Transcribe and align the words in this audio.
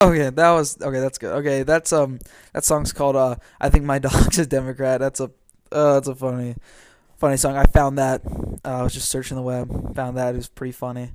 Okay, 0.00 0.30
that 0.30 0.50
was 0.50 0.80
okay. 0.80 1.00
That's 1.00 1.18
good. 1.18 1.32
Okay, 1.38 1.64
that's 1.64 1.92
um, 1.92 2.20
that 2.52 2.64
song's 2.64 2.92
called 2.92 3.16
uh, 3.16 3.34
I 3.60 3.68
think 3.68 3.84
my 3.84 3.98
dog's 3.98 4.38
a 4.38 4.46
Democrat. 4.46 5.00
That's 5.00 5.18
a, 5.18 5.30
uh, 5.72 5.94
that's 5.94 6.06
a 6.06 6.14
funny, 6.14 6.54
funny 7.16 7.36
song. 7.36 7.56
I 7.56 7.64
found 7.64 7.98
that. 7.98 8.22
Uh, 8.64 8.78
I 8.78 8.82
was 8.82 8.94
just 8.94 9.08
searching 9.08 9.36
the 9.36 9.42
web, 9.42 9.96
found 9.96 10.16
that 10.16 10.34
it 10.34 10.36
was 10.36 10.48
pretty 10.48 10.70
funny. 10.70 11.10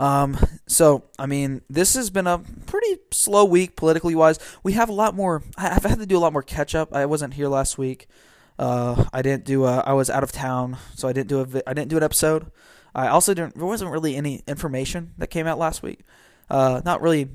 Um, 0.00 0.36
so 0.66 1.04
I 1.16 1.26
mean, 1.26 1.62
this 1.70 1.94
has 1.94 2.10
been 2.10 2.26
a 2.26 2.40
pretty 2.66 2.96
slow 3.12 3.44
week 3.44 3.76
politically 3.76 4.16
wise. 4.16 4.40
We 4.64 4.72
have 4.72 4.88
a 4.88 4.92
lot 4.92 5.14
more. 5.14 5.44
I've 5.56 5.84
had 5.84 6.00
to 6.00 6.06
do 6.06 6.18
a 6.18 6.20
lot 6.20 6.32
more 6.32 6.42
catch 6.42 6.74
up. 6.74 6.92
I 6.92 7.06
wasn't 7.06 7.34
here 7.34 7.46
last 7.46 7.78
week. 7.78 8.08
Uh, 8.58 9.04
I 9.12 9.22
didn't 9.22 9.44
do. 9.44 9.64
A, 9.64 9.78
I 9.78 9.92
was 9.92 10.10
out 10.10 10.24
of 10.24 10.32
town, 10.32 10.76
so 10.96 11.06
I 11.06 11.12
didn't 11.12 11.28
do 11.28 11.40
a. 11.40 11.62
I 11.68 11.72
didn't 11.72 11.90
do 11.90 11.98
an 11.98 12.02
episode. 12.02 12.50
I 12.96 13.06
also 13.06 13.32
didn't. 13.32 13.54
There 13.54 13.64
wasn't 13.64 13.92
really 13.92 14.16
any 14.16 14.42
information 14.48 15.14
that 15.18 15.28
came 15.28 15.46
out 15.46 15.56
last 15.56 15.84
week. 15.84 16.00
Uh, 16.50 16.82
not 16.84 17.00
really 17.00 17.28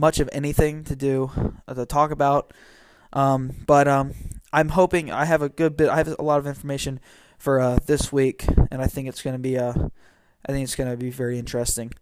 much 0.00 0.18
of 0.18 0.28
anything 0.32 0.82
to 0.84 0.96
do 0.96 1.30
uh, 1.68 1.74
to 1.74 1.84
talk 1.84 2.10
about. 2.10 2.52
Um, 3.12 3.52
but 3.66 3.86
um, 3.86 4.14
I'm 4.52 4.70
hoping 4.70 5.12
I 5.12 5.26
have 5.26 5.42
a 5.42 5.48
good 5.48 5.76
bit. 5.76 5.90
I 5.90 5.98
have 5.98 6.08
a 6.18 6.22
lot 6.22 6.38
of 6.38 6.46
information 6.46 6.98
for 7.38 7.60
uh, 7.60 7.78
this 7.86 8.10
week, 8.10 8.46
and 8.70 8.80
I 8.82 8.86
think 8.86 9.08
it's 9.08 9.22
going 9.22 9.34
to 9.34 9.42
be 9.42 9.58
uh, 9.58 9.74
I 10.46 10.52
think 10.52 10.64
it's 10.64 10.74
going 10.74 10.90
to 10.90 10.96
be 10.96 11.10
very 11.10 11.38
interesting. 11.38 11.92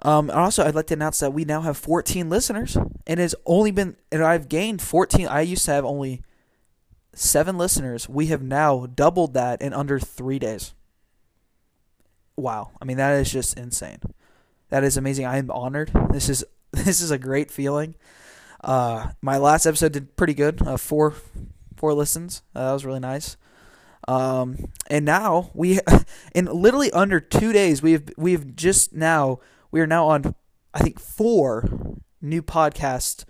Um, 0.00 0.30
and 0.30 0.38
also, 0.38 0.64
I'd 0.64 0.74
like 0.74 0.86
to 0.86 0.94
announce 0.94 1.18
that 1.20 1.32
we 1.32 1.44
now 1.44 1.60
have 1.62 1.76
14 1.76 2.30
listeners, 2.30 2.76
and 3.06 3.20
it's 3.20 3.34
only 3.44 3.72
been 3.72 3.96
and 4.10 4.24
I've 4.24 4.48
gained 4.48 4.80
14. 4.80 5.26
I 5.26 5.42
used 5.42 5.64
to 5.66 5.72
have 5.72 5.84
only 5.84 6.22
seven 7.14 7.58
listeners. 7.58 8.08
We 8.08 8.26
have 8.26 8.42
now 8.42 8.86
doubled 8.86 9.34
that 9.34 9.60
in 9.60 9.74
under 9.74 9.98
three 9.98 10.38
days. 10.38 10.72
Wow! 12.36 12.70
I 12.80 12.84
mean, 12.84 12.96
that 12.96 13.20
is 13.20 13.30
just 13.30 13.58
insane. 13.58 14.00
That 14.70 14.84
is 14.84 14.96
amazing. 14.96 15.26
I 15.26 15.38
am 15.38 15.50
honored. 15.50 15.90
This 16.12 16.28
is 16.28 16.44
this 16.72 17.00
is 17.00 17.10
a 17.10 17.18
great 17.18 17.50
feeling. 17.50 17.94
Uh, 18.62 19.10
my 19.22 19.36
last 19.38 19.66
episode 19.66 19.92
did 19.92 20.16
pretty 20.16 20.34
good. 20.34 20.66
Uh, 20.66 20.76
four 20.76 21.14
four 21.76 21.94
listens. 21.94 22.42
Uh, 22.54 22.66
that 22.66 22.72
was 22.72 22.84
really 22.84 23.00
nice. 23.00 23.36
Um, 24.06 24.72
and 24.88 25.04
now 25.04 25.50
we, 25.54 25.80
in 26.34 26.46
literally 26.46 26.90
under 26.92 27.20
two 27.20 27.52
days, 27.52 27.82
we've 27.82 28.08
we've 28.16 28.56
just 28.56 28.92
now 28.92 29.40
we 29.70 29.80
are 29.80 29.86
now 29.86 30.08
on, 30.08 30.34
I 30.72 30.80
think 30.80 30.98
four 30.98 31.98
new 32.20 32.42
podcast 32.42 33.24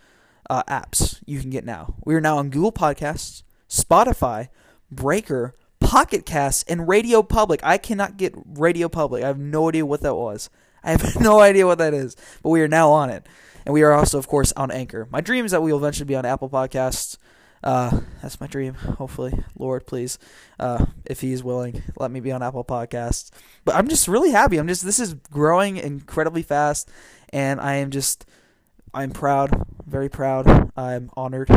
uh, 0.49 0.63
apps 0.65 1.21
you 1.27 1.41
can 1.41 1.51
get 1.51 1.65
now. 1.65 1.95
We 2.05 2.15
are 2.15 2.21
now 2.21 2.39
on 2.39 2.51
Google 2.51 2.73
Podcasts, 2.73 3.43
Spotify, 3.69 4.49
Breaker, 4.91 5.55
Pocket 5.81 6.25
Casts, 6.25 6.65
and 6.69 6.89
Radio 6.89 7.23
Public. 7.23 7.61
I 7.63 7.77
cannot 7.79 8.17
get 8.17 8.35
Radio 8.37 8.89
Public. 8.89 9.25
I 9.25 9.27
have 9.27 9.39
no 9.39 9.69
idea 9.69 9.85
what 9.85 10.03
that 10.03 10.15
was. 10.15 10.49
I 10.89 10.93
have 10.93 11.21
no 11.21 11.41
idea 11.41 11.67
what 11.67 11.79
that 11.79 11.93
is, 11.93 12.17
but 12.43 12.49
we 12.49 12.63
are 12.63 12.69
now 12.69 12.91
on 12.91 13.11
it. 13.11 13.27
And 13.67 13.75
we 13.75 13.83
are 13.83 13.93
also, 13.93 14.19
of 14.19 14.27
course, 14.27 14.53
on 14.53 14.71
Anchor. 14.71 15.07
My 15.11 15.21
dream 15.21 15.45
is 15.45 15.51
that 15.51 15.63
we 15.63 15.71
will 15.71 15.79
eventually 15.79 16.07
be 16.07 16.17
on 16.17 16.25
Apple 16.25 16.49
Podcasts. 16.49 17.19
Uh, 17.63 18.01
that's 18.23 18.41
my 18.41 18.47
dream. 18.47 18.73
Hopefully, 18.75 19.35
Lord, 19.59 19.87
please, 19.87 20.19
uh, 20.59 20.87
if 21.05 21.21
He 21.21 21.33
is 21.33 21.45
willing, 21.45 21.83
let 21.99 22.11
me 22.11 22.21
be 22.21 22.33
on 22.33 22.43
Apple 22.43 22.65
Podcasts. 22.65 23.31
But 23.67 23.75
I'm 23.75 23.89
just 23.89 24.09
really 24.09 24.31
happy. 24.31 24.57
I'm 24.57 24.69
just 24.69 24.85
this 24.85 24.99
is 24.99 25.13
growing 25.15 25.77
incredibly 25.77 26.43
fast, 26.43 26.89
and 27.31 27.61
I 27.61 27.75
am 27.75 27.91
just 27.91 28.25
I'm 28.95 29.11
proud, 29.11 29.67
very 29.85 30.09
proud. 30.09 30.71
I'm 30.77 31.11
honored. 31.17 31.51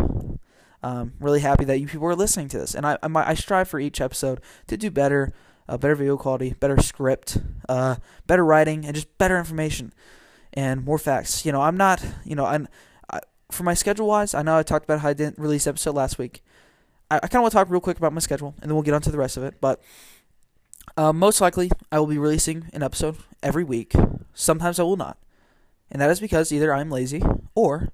Um, 0.84 1.14
really 1.20 1.42
happy 1.42 1.64
that 1.66 1.80
you 1.80 1.88
people 1.88 2.08
are 2.08 2.16
listening 2.16 2.50
to 2.50 2.58
this, 2.58 2.74
and 2.76 2.86
I 2.86 2.98
I, 3.04 3.10
I 3.14 3.34
strive 3.36 3.70
for 3.70 3.80
each 3.80 4.02
episode 4.02 4.42
to 4.68 4.76
do 4.76 4.92
better 4.92 5.32
uh, 5.72 5.78
better 5.78 5.96
video 5.96 6.18
quality, 6.18 6.54
better 6.60 6.78
script, 6.82 7.38
uh, 7.70 7.96
better 8.28 8.44
writing, 8.44 8.86
and 8.86 8.94
just 8.94 9.18
better 9.18 9.38
information 9.38 9.94
and 10.52 10.84
more 10.84 10.98
facts. 10.98 11.46
You 11.46 11.54
know, 11.54 11.62
I'm 11.62 11.78
not, 11.78 12.06
you 12.26 12.36
know, 12.36 12.46
I'm 12.46 12.68
I, 13.10 13.22
for 13.52 13.64
my 13.64 13.74
schedule 13.74 14.08
wise. 14.08 14.34
I 14.34 14.42
know 14.42 14.58
I 14.58 14.64
talked 14.64 14.84
about 14.84 15.00
how 15.00 15.08
I 15.08 15.14
didn't 15.14 15.40
release 15.40 15.66
episode 15.66 15.96
last 15.96 16.18
week. 16.18 16.44
I, 17.10 17.16
I 17.16 17.20
kind 17.22 17.36
of 17.36 17.44
want 17.44 17.52
to 17.54 17.58
talk 17.58 17.70
real 17.70 17.80
quick 17.80 17.98
about 17.98 18.12
my 18.12 18.20
schedule, 18.20 18.54
and 18.62 18.70
then 18.70 18.76
we'll 18.76 18.84
get 18.84 18.94
on 18.94 19.02
to 19.04 19.12
the 19.12 19.18
rest 19.18 19.38
of 19.38 19.44
it. 19.44 19.56
But 19.62 19.82
uh, 20.98 21.14
most 21.14 21.40
likely, 21.40 21.72
I 21.90 22.00
will 22.00 22.08
be 22.08 22.18
releasing 22.18 22.70
an 22.74 22.84
episode 22.84 23.16
every 23.42 23.64
week. 23.64 23.94
Sometimes 24.34 24.78
I 24.78 24.84
will 24.84 24.98
not, 24.98 25.18
and 25.90 26.02
that 26.02 26.10
is 26.10 26.20
because 26.20 26.52
either 26.52 26.74
I'm 26.74 26.90
lazy 26.90 27.24
or 27.56 27.94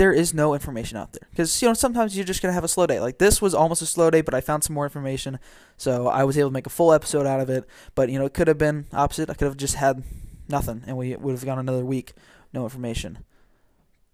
there 0.00 0.14
is 0.14 0.32
no 0.32 0.54
information 0.54 0.96
out 0.96 1.12
there. 1.12 1.28
Because, 1.28 1.60
you 1.60 1.68
know, 1.68 1.74
sometimes 1.74 2.16
you're 2.16 2.24
just 2.24 2.40
to 2.40 2.50
have 2.50 2.64
a 2.64 2.68
slow 2.68 2.86
day. 2.86 2.98
Like, 3.00 3.18
this 3.18 3.42
was 3.42 3.54
almost 3.54 3.82
a 3.82 3.86
slow 3.86 4.08
day, 4.08 4.22
but 4.22 4.32
I 4.32 4.40
found 4.40 4.64
some 4.64 4.72
more 4.72 4.84
information. 4.84 5.38
So 5.76 6.08
I 6.08 6.24
was 6.24 6.38
able 6.38 6.48
to 6.48 6.54
make 6.54 6.66
a 6.66 6.70
full 6.70 6.94
episode 6.94 7.26
out 7.26 7.38
of 7.38 7.50
it. 7.50 7.66
But, 7.94 8.08
you 8.08 8.18
know, 8.18 8.24
it 8.24 8.32
could 8.32 8.48
have 8.48 8.56
been 8.56 8.86
opposite. 8.94 9.28
I 9.28 9.34
could 9.34 9.44
have 9.44 9.58
just 9.58 9.74
had 9.74 10.02
nothing, 10.48 10.84
and 10.86 10.96
we 10.96 11.14
would 11.16 11.32
have 11.32 11.44
gone 11.44 11.58
another 11.58 11.84
week, 11.84 12.14
no 12.54 12.64
information. 12.64 13.18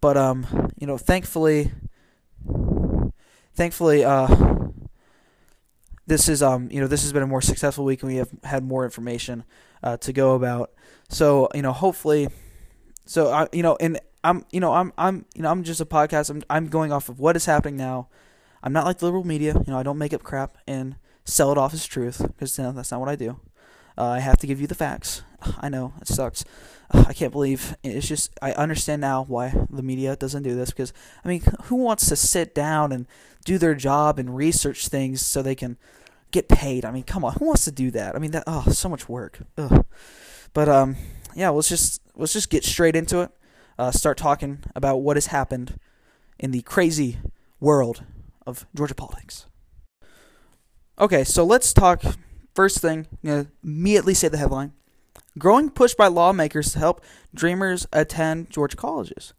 But, 0.01 0.17
um, 0.17 0.73
you 0.77 0.89
know, 0.89 0.99
thankfully, 0.99 1.71
thankfully, 3.55 4.05
uh, 4.05 4.27
this 6.05 6.29
is, 6.29 6.43
um, 6.43 6.69
you 6.69 6.81
know, 6.81 6.89
this 6.89 7.03
has 7.03 7.13
been 7.13 7.23
a 7.23 7.29
more 7.29 7.41
successful 7.41 7.85
week, 7.85 8.03
and 8.03 8.11
we 8.11 8.19
have 8.19 8.31
had 8.43 8.65
more 8.65 8.85
information, 8.85 9.45
uh, 9.85 9.97
to 9.99 10.13
go 10.13 10.35
about. 10.35 10.73
So, 11.09 11.49
you 11.55 11.63
know, 11.63 11.73
hopefully, 11.73 12.27
so, 13.05 13.29
I, 13.31 13.47
you 13.53 13.63
know, 13.63 13.77
and 13.79 14.01
I'm 14.25 14.45
you 14.51 14.61
know 14.61 14.73
I'm 14.73 14.93
I'm 14.99 15.25
you 15.35 15.43
know 15.43 15.51
I'm 15.51 15.65
just 15.65 15.81
a 15.81 15.87
podcast. 15.87 16.31
I'm 16.31 16.43
I'm 16.51 16.69
going 16.69 16.93
off 16.93 17.09
of 17.09 17.19
what 17.19 17.37
is 17.37 17.47
happening 17.47 17.77
now. 17.77 18.09
I'm 18.63 18.73
not 18.73 18.85
like 18.85 18.99
the 18.99 19.07
liberal 19.07 19.25
media. 19.25 19.55
You 19.55 19.73
know 19.73 19.79
I 19.79 19.83
don't 19.83 19.99
make 19.99 20.13
up 20.13 20.23
crap 20.23 20.59
and 20.67 20.97
sell 21.25 21.53
it 21.53 21.59
off 21.59 21.75
as 21.75 21.87
truth 21.87 22.23
because 22.27 22.57
you 22.59 22.65
know, 22.65 22.73
that's 22.73 22.91
not 22.91 23.01
what 23.01 23.09
I 23.09 23.17
do. 23.17 23.41
Uh, 23.99 24.11
I 24.11 24.19
have 24.21 24.37
to 24.39 24.47
give 24.47 24.61
you 24.61 24.67
the 24.67 24.75
facts. 24.75 25.23
I 25.59 25.69
know 25.69 25.95
it 26.01 26.09
sucks. 26.09 26.45
I 26.91 27.13
can't 27.13 27.33
believe 27.33 27.77
it's 27.83 28.09
just. 28.09 28.37
I 28.41 28.53
understand 28.53 29.01
now 29.01 29.25
why 29.25 29.55
the 29.71 29.83
media 29.83 30.17
doesn't 30.17 30.43
do 30.43 30.55
this 30.55 30.71
because 30.71 30.93
I 31.25 31.29
mean, 31.29 31.43
who 31.65 31.77
wants 31.77 32.09
to 32.09 32.17
sit 32.17 32.55
down 32.55 32.93
and 32.93 33.07
do 33.45 33.59
their 33.59 33.75
job 33.75 34.19
and 34.19 34.37
research 34.37 34.89
things 34.89 35.25
so 35.25 35.43
they 35.43 35.55
can 35.55 35.77
get 36.31 36.49
paid? 36.49 36.85
I 36.85 36.91
mean, 36.91 37.05
come 37.05 37.25
on, 37.25 37.35
who 37.35 37.47
wants 37.47 37.65
to 37.65 37.73
do 37.73 37.91
that? 37.93 38.15
I 38.15 38.19
mean, 38.19 38.33
that 38.33 38.45
oh, 38.47 38.65
so 38.71 38.89
much 38.89 39.09
work. 39.09 39.41
Ugh. 39.57 39.85
But 40.53 40.69
um, 40.69 40.97
yeah, 41.35 41.51
let's 41.51 41.69
just 41.69 42.03
let's 42.15 42.33
just 42.33 42.51
get 42.51 42.65
straight 42.65 42.97
into 42.97 43.21
it 43.21 43.31
uh, 43.79 43.91
start 43.91 44.17
talking 44.17 44.61
about 44.75 44.99
what 44.99 45.17
has 45.17 45.27
happened 45.27 45.79
in 46.39 46.51
the 46.51 46.63
crazy 46.63 47.19
world 47.61 48.05
of 48.47 48.67
Georgia 48.75 48.95
politics. 48.95 49.47
Okay, 50.99 51.25
so 51.25 51.45
let's 51.45 51.73
talk. 51.73 52.03
First 52.55 52.79
thing, 52.79 53.07
I'm 53.13 53.29
going 53.29 53.45
to 53.45 53.51
immediately 53.63 54.15
say 54.15 54.29
the 54.29 54.39
headline 54.39 54.73
Growing 55.39 55.69
push 55.69 55.95
by 55.95 56.07
lawmakers 56.07 56.73
to 56.73 56.79
help 56.79 57.05
dreamers 57.35 57.87
attend 57.93 58.49
Georgia 58.49 58.77
colleges. 58.77 59.35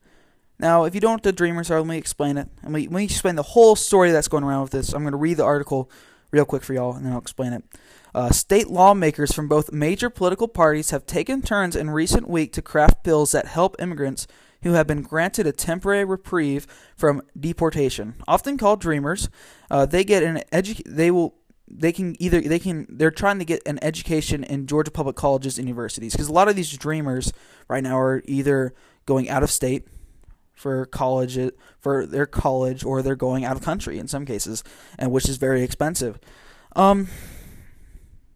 Now, 0.60 0.84
if 0.84 0.94
you 0.94 1.02
don't 1.02 1.10
know 1.10 1.16
what 1.16 1.24
the 1.24 1.32
dreamers 1.32 1.72
are, 1.72 1.80
let 1.80 1.88
me 1.88 1.98
explain 1.98 2.38
it. 2.38 2.50
And 2.62 2.74
let 2.74 2.92
me 2.92 3.04
explain 3.04 3.36
the 3.36 3.44
whole 3.44 3.76
story 3.76 4.12
that's 4.12 4.28
going 4.28 4.44
around 4.44 4.64
with 4.64 4.72
this. 4.72 4.94
I'm 4.94 5.02
going 5.02 5.12
to 5.12 5.18
read 5.18 5.38
the 5.38 5.44
article 5.44 5.90
real 6.32 6.46
quick 6.46 6.64
for 6.64 6.74
y'all, 6.74 6.94
and 6.94 7.06
then 7.06 7.14
I'll 7.14 7.20
explain 7.20 7.54
it. 7.54 7.64
Uh, 8.18 8.32
state 8.32 8.68
lawmakers 8.68 9.32
from 9.32 9.48
both 9.48 9.72
major 9.72 10.10
political 10.10 10.48
parties 10.48 10.90
have 10.90 11.06
taken 11.06 11.40
turns 11.40 11.76
in 11.76 11.88
recent 11.88 12.28
week 12.28 12.52
to 12.52 12.64
craft 12.64 13.04
bills 13.04 13.32
that 13.32 13.46
help 13.46 13.76
immigrants 13.78 14.26
who 14.64 14.74
have 14.74 14.88
been 14.88 15.04
granted 15.04 15.46
a 15.46 15.52
temporary 15.52 16.04
reprieve 16.04 16.66
from 16.96 17.22
deportation, 17.40 18.16
often 18.28 18.58
called 18.58 18.82
dreamers. 18.82 19.30
Uh, 19.70 19.86
they 19.86 20.04
get 20.04 20.24
an 20.24 20.42
edu- 20.52 20.82
They 20.88 21.12
will. 21.12 21.36
They 21.68 21.92
can 21.92 22.20
either 22.20 22.42
they 22.42 22.58
can 22.58 22.88
they're 22.90 23.12
trying 23.12 23.38
to 23.38 23.46
get 23.46 23.62
an 23.68 23.78
education 23.84 24.44
in 24.44 24.66
Georgia 24.66 24.90
public 24.90 25.16
colleges 25.16 25.60
and 25.60 25.68
universities 25.68 26.14
because 26.14 26.28
a 26.28 26.34
lot 26.34 26.48
of 26.48 26.56
these 26.56 26.76
dreamers 26.76 27.32
right 27.68 27.84
now 27.84 28.00
are 28.00 28.24
either 28.26 28.74
going 29.06 29.30
out 29.30 29.44
of 29.44 29.52
state 29.52 29.86
for 30.56 30.88
college 30.88 31.38
for 31.80 32.08
their 32.08 32.26
college 32.26 32.84
or 32.84 33.04
they're 33.04 33.16
going 33.16 33.46
out 33.46 33.56
of 33.58 33.62
country 33.62 34.00
in 34.00 34.08
some 34.08 34.26
cases 34.26 34.64
and 34.98 35.12
which 35.12 35.30
is 35.30 35.38
very 35.38 35.62
expensive. 35.62 36.18
Um, 36.76 37.10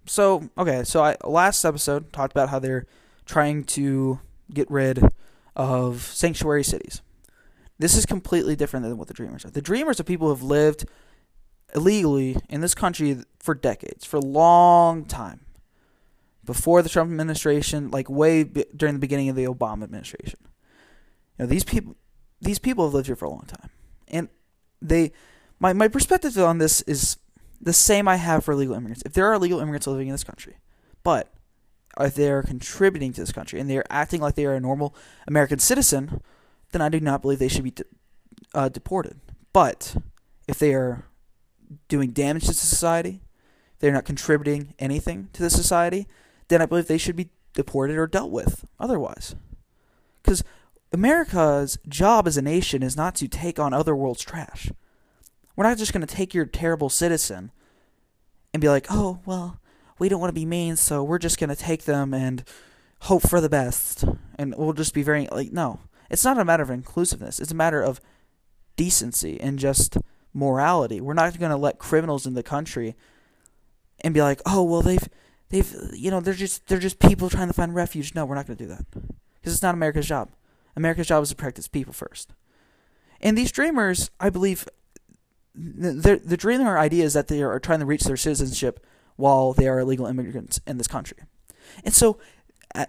so 0.06 0.50
okay, 0.57 0.84
so 0.84 1.03
I 1.03 1.17
last 1.23 1.63
episode 1.63 2.12
talked 2.13 2.34
about 2.34 2.50
how 2.50 2.59
they're 2.59 2.85
trying 3.25 3.63
to 3.63 4.19
get 4.53 4.69
rid 4.69 5.01
of 5.56 6.01
sanctuary 6.01 6.63
cities. 6.63 7.01
This 7.79 7.95
is 7.95 8.06
completely 8.06 8.56
different 8.56 8.86
than 8.86 8.98
what 8.98 9.07
the 9.07 9.13
Dreamers 9.13 9.45
are. 9.45 9.50
The 9.50 9.62
Dreamers 9.62 10.00
are 10.00 10.03
people 10.03 10.27
who 10.27 10.33
have 10.33 10.44
lived 10.44 10.86
illegally 11.74 12.38
in 12.50 12.62
this 12.62 12.75
country 12.75 13.24
for 13.39 13.56
decades, 13.56 14.06
for 14.06 14.18
a 14.18 14.21
long 14.21 15.06
time, 15.06 15.42
before 16.44 16.81
the 16.81 16.89
Trump 16.89 17.09
administration, 17.09 17.89
like 17.89 18.09
way 18.09 18.44
b- 18.44 18.65
during 18.75 18.94
the 18.95 19.00
beginning 19.00 19.30
of 19.30 19.36
the 19.36 19.45
Obama 19.45 19.83
administration. 19.83 20.39
You 21.38 21.45
know, 21.45 21.45
these 21.48 21.63
people, 21.63 21.95
these 22.39 22.59
people 22.59 22.86
have 22.86 22.94
lived 22.94 23.07
here 23.07 23.15
for 23.15 23.25
a 23.25 23.30
long 23.30 23.45
time, 23.48 23.69
and 24.07 24.30
they, 24.81 25.12
my 25.59 25.74
my 25.74 25.88
perspective 25.88 26.38
on 26.38 26.57
this 26.57 26.81
is 26.83 27.18
the 27.62 27.74
same 27.74 28.08
I 28.08 28.16
have 28.16 28.44
for 28.44 28.54
illegal 28.54 28.75
immigrants. 28.75 29.04
If 29.06 29.13
there 29.13 29.28
are 29.28 29.34
illegal 29.34 29.60
immigrants 29.60 29.88
living 29.88 30.08
in 30.08 30.13
this 30.13 30.24
country, 30.24 30.58
but 31.04 31.31
if 32.00 32.16
they 32.16 32.31
are 32.31 32.44
contributing 32.44 33.13
to 33.13 33.22
this 33.22 33.31
country 33.31 33.60
and 33.60 33.69
they 33.69 33.78
are 33.78 33.86
acting 33.90 34.22
like 34.22 34.36
they 34.36 34.46
are 34.46 34.56
a 34.56 34.60
normal 34.60 34.96
American 35.28 35.60
citizen, 35.60 36.22
then 36.72 36.81
I 36.81 36.90
do 36.90 37.00
not 37.00 37.22
believe 37.22 37.40
they 37.40 37.48
should 37.48 37.63
be 37.63 37.72
de- 37.72 37.84
uh, 38.54 38.69
deported. 38.69 39.19
But 39.54 39.96
if 40.48 40.58
they 40.58 40.74
are 40.74 41.06
doing 41.88 42.12
damage 42.12 42.48
to 42.48 42.54
society, 42.54 43.22
they're 43.80 43.92
not 43.92 44.06
contributing 44.06 44.74
anything 44.80 45.30
to 45.34 45.44
the 45.44 45.50
society, 45.50 46.08
then 46.48 46.62
I 46.62 46.66
believe 46.66 46.88
they 46.88 46.98
should 46.98 47.16
be 47.16 47.30
deported 47.54 47.98
or 47.98 48.08
dealt 48.08 48.31
with 48.31 48.66
otherwise. 48.80 49.36
Because 50.24 50.44
America's 50.94 51.78
job 51.88 52.28
as 52.28 52.38
a 52.38 52.42
nation 52.42 52.84
is 52.84 52.98
not 52.98 53.16
to 53.16 53.28
take 53.28 53.60
on 53.60 53.74
other 53.74 53.96
world's 53.96 54.24
trash. 54.24 54.72
We're 55.62 55.68
not 55.68 55.78
just 55.78 55.94
going 55.94 56.02
to 56.04 56.12
take 56.12 56.34
your 56.34 56.48
terrible 56.48 56.90
citizen 56.90 57.52
and 58.52 58.62
be 58.62 58.68
like, 58.68 58.88
oh, 58.90 59.19
well, 59.28 59.60
we 60.00 60.10
don't 60.10 60.19
want 60.19 60.34
to 60.34 60.40
be 60.40 60.44
mean, 60.44 60.75
so 60.75 61.04
we're 61.04 61.19
just 61.19 61.40
going 61.40 61.52
to 61.52 61.56
take 61.56 61.84
them 61.84 62.16
and 62.16 62.44
hope 63.02 63.30
for 63.30 63.40
the 63.40 63.48
best. 63.48 64.04
And 64.40 64.56
we'll 64.58 64.74
just 64.74 64.96
be 64.96 65.04
very, 65.04 65.28
like, 65.31 65.52
no. 65.52 65.81
It's 66.10 66.25
not 66.25 66.40
a 66.40 66.46
matter 66.46 66.63
of 66.63 66.72
inclusiveness, 66.72 67.40
it's 67.40 67.52
a 67.52 67.56
matter 67.56 67.80
of 67.80 68.02
decency 68.75 69.40
and 69.40 69.60
just 69.60 70.00
morality. 70.34 71.00
We're 71.00 71.13
not 71.13 71.38
going 71.38 71.52
to 71.52 71.58
let 71.58 71.78
criminals 71.78 72.25
in 72.25 72.34
the 72.34 72.42
country 72.42 72.96
and 74.04 74.16
be 74.16 74.24
like, 74.24 74.42
oh, 74.48 74.63
well, 74.63 74.81
they've, 74.81 75.08
they've, 75.50 75.75
you 75.94 76.10
know, 76.10 76.22
they're 76.22 76.34
just, 76.34 76.66
they're 76.69 76.80
just 76.80 76.98
people 76.98 77.30
trying 77.30 77.50
to 77.50 77.54
find 77.54 77.75
refuge. 77.75 78.16
No, 78.16 78.25
we're 78.25 78.34
not 78.34 78.48
going 78.48 78.58
to 78.58 78.63
do 78.63 78.69
that. 78.69 78.86
Because 78.90 79.54
it's 79.54 79.62
not 79.62 79.75
America's 79.75 80.08
job. 80.08 80.31
America's 80.75 81.06
job 81.06 81.22
is 81.22 81.30
to 81.30 81.36
protect 81.36 81.60
its 81.60 81.68
people 81.68 81.94
first. 81.94 82.34
And 83.22 83.38
these 83.38 83.52
dreamers, 83.52 84.10
I 84.19 84.31
believe, 84.31 84.68
the, 85.53 86.21
the 86.24 86.38
dreamer 86.38 86.77
idea 86.77 87.03
is 87.03 87.13
that 87.13 87.27
they 87.27 87.42
are 87.42 87.59
trying 87.59 87.80
to 87.80 87.86
reach 87.86 88.03
their 88.03 88.18
citizenship 88.18 88.86
while 89.15 89.53
they 89.53 89.68
are 89.68 89.80
illegal 89.80 90.06
immigrants 90.06 90.59
in 90.65 90.77
this 90.77 90.88
country. 90.88 91.18
And 91.83 91.94
so, 91.94 92.19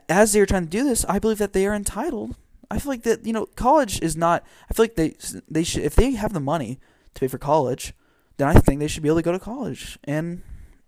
as 0.09 0.33
they're 0.33 0.47
trying 0.47 0.65
to 0.65 0.71
do 0.71 0.85
this, 0.85 1.05
I 1.09 1.19
believe 1.19 1.39
that 1.39 1.53
they 1.53 1.67
are 1.67 1.75
entitled. 1.75 2.37
I 2.71 2.79
feel 2.79 2.93
like 2.93 3.03
that 3.03 3.27
you 3.27 3.33
know, 3.33 3.47
college 3.47 4.01
is 4.01 4.17
not. 4.17 4.45
I 4.71 4.75
feel 4.75 4.85
like 4.85 4.95
they 4.95 5.17
they 5.49 5.65
should 5.65 5.83
if 5.83 5.95
they 5.95 6.13
have 6.13 6.33
the 6.33 6.41
money 6.41 6.81
to 7.15 7.21
pay 7.21 7.29
for 7.29 7.39
college, 7.39 7.93
then 8.37 8.49
I 8.49 8.55
think 8.55 8.81
they 8.81 8.89
should 8.89 9.03
be 9.03 9.09
able 9.09 9.19
to 9.19 9.23
go 9.23 9.33
to 9.33 9.39
college 9.39 9.99
in 10.07 10.43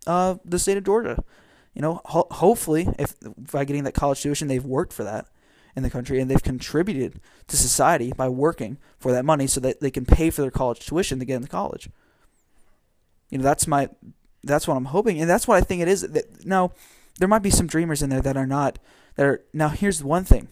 uh, 0.07 0.37
the 0.45 0.59
state 0.59 0.77
of 0.77 0.85
Georgia. 0.85 1.23
You 1.75 1.83
know, 1.83 2.01
ho- 2.05 2.29
hopefully, 2.31 2.89
if 2.99 3.15
by 3.53 3.65
getting 3.65 3.85
that 3.85 3.95
college 3.95 4.23
tuition, 4.23 4.49
they've 4.49 4.65
worked 4.65 4.93
for 4.93 5.05
that 5.05 5.27
in 5.77 5.83
the 5.83 5.91
country 5.91 6.21
and 6.21 6.31
they've 6.31 6.43
contributed 6.43 7.21
to 7.49 7.57
society 7.57 8.13
by 8.17 8.29
working 8.29 8.79
for 8.99 9.13
that 9.13 9.25
money 9.25 9.47
so 9.47 9.61
that 9.61 9.81
they 9.81 9.91
can 9.91 10.05
pay 10.05 10.31
for 10.31 10.43
their 10.43 10.51
college 10.51 10.81
tuition 10.81 11.19
to 11.19 11.25
get 11.25 11.37
into 11.37 11.49
college. 11.49 11.89
You 13.31 13.39
know, 13.39 13.45
that's 13.45 13.67
my 13.67 13.89
that's 14.43 14.69
what 14.69 14.77
I'm 14.77 14.87
hoping 14.87 15.21
and 15.21 15.29
that's 15.29 15.49
what 15.49 15.57
I 15.57 15.63
think 15.63 15.83
it 15.83 15.89
is 15.89 16.03
that 16.03 16.45
now 16.45 16.73
there 17.19 17.29
might 17.29 17.43
be 17.43 17.51
some 17.51 17.67
dreamers 17.67 18.03
in 18.03 18.11
there 18.11 18.21
that 18.21 18.37
are 18.37 18.47
not 18.47 18.79
that 19.17 19.27
are 19.27 19.45
now 19.53 19.69
here's 19.69 20.03
one 20.03 20.25
thing. 20.25 20.49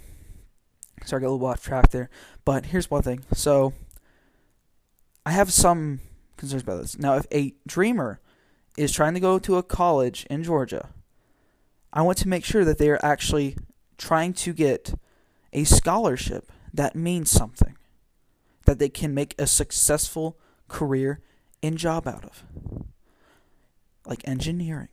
Sorry, 1.04 1.20
I 1.20 1.22
got 1.22 1.28
a 1.28 1.32
little 1.32 1.46
off 1.46 1.62
track 1.62 1.90
there, 1.90 2.10
but 2.44 2.66
here's 2.66 2.90
one 2.90 3.02
thing. 3.02 3.24
So 3.34 3.72
I 5.26 5.32
have 5.32 5.52
some 5.52 6.00
concerns 6.36 6.62
about 6.62 6.80
this. 6.80 6.98
Now, 6.98 7.16
if 7.16 7.26
a 7.32 7.54
dreamer 7.66 8.20
is 8.76 8.92
trying 8.92 9.14
to 9.14 9.20
go 9.20 9.38
to 9.38 9.56
a 9.56 9.62
college 9.62 10.26
in 10.30 10.42
Georgia, 10.42 10.90
I 11.92 12.02
want 12.02 12.18
to 12.18 12.28
make 12.28 12.44
sure 12.44 12.64
that 12.64 12.78
they 12.78 12.88
are 12.90 13.04
actually 13.04 13.56
trying 13.98 14.32
to 14.32 14.52
get 14.52 14.94
a 15.52 15.64
scholarship 15.64 16.50
that 16.72 16.96
means 16.96 17.30
something, 17.30 17.76
that 18.66 18.78
they 18.78 18.88
can 18.88 19.14
make 19.14 19.34
a 19.38 19.46
successful 19.46 20.38
career 20.68 21.20
and 21.62 21.76
job 21.76 22.06
out 22.06 22.24
of. 22.24 22.44
Like 24.06 24.26
engineering, 24.26 24.88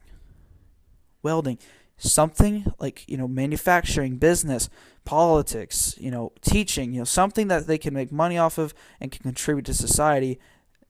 welding, 1.24 1.58
something 1.98 2.72
like, 2.80 3.08
you 3.08 3.18
know, 3.18 3.28
manufacturing, 3.28 4.18
business, 4.18 4.70
politics, 5.06 5.96
you 5.98 6.12
know, 6.12 6.32
teaching, 6.42 6.94
you 6.94 7.00
know, 7.00 7.06
something 7.06 7.48
that 7.48 7.68
they 7.68 7.78
can 7.78 7.94
make 7.94 8.12
money 8.12 8.38
off 8.38 8.58
of 8.58 8.74
and 9.00 9.12
can 9.12 9.24
contribute 9.24 9.66
to 9.66 9.74
society. 9.74 10.40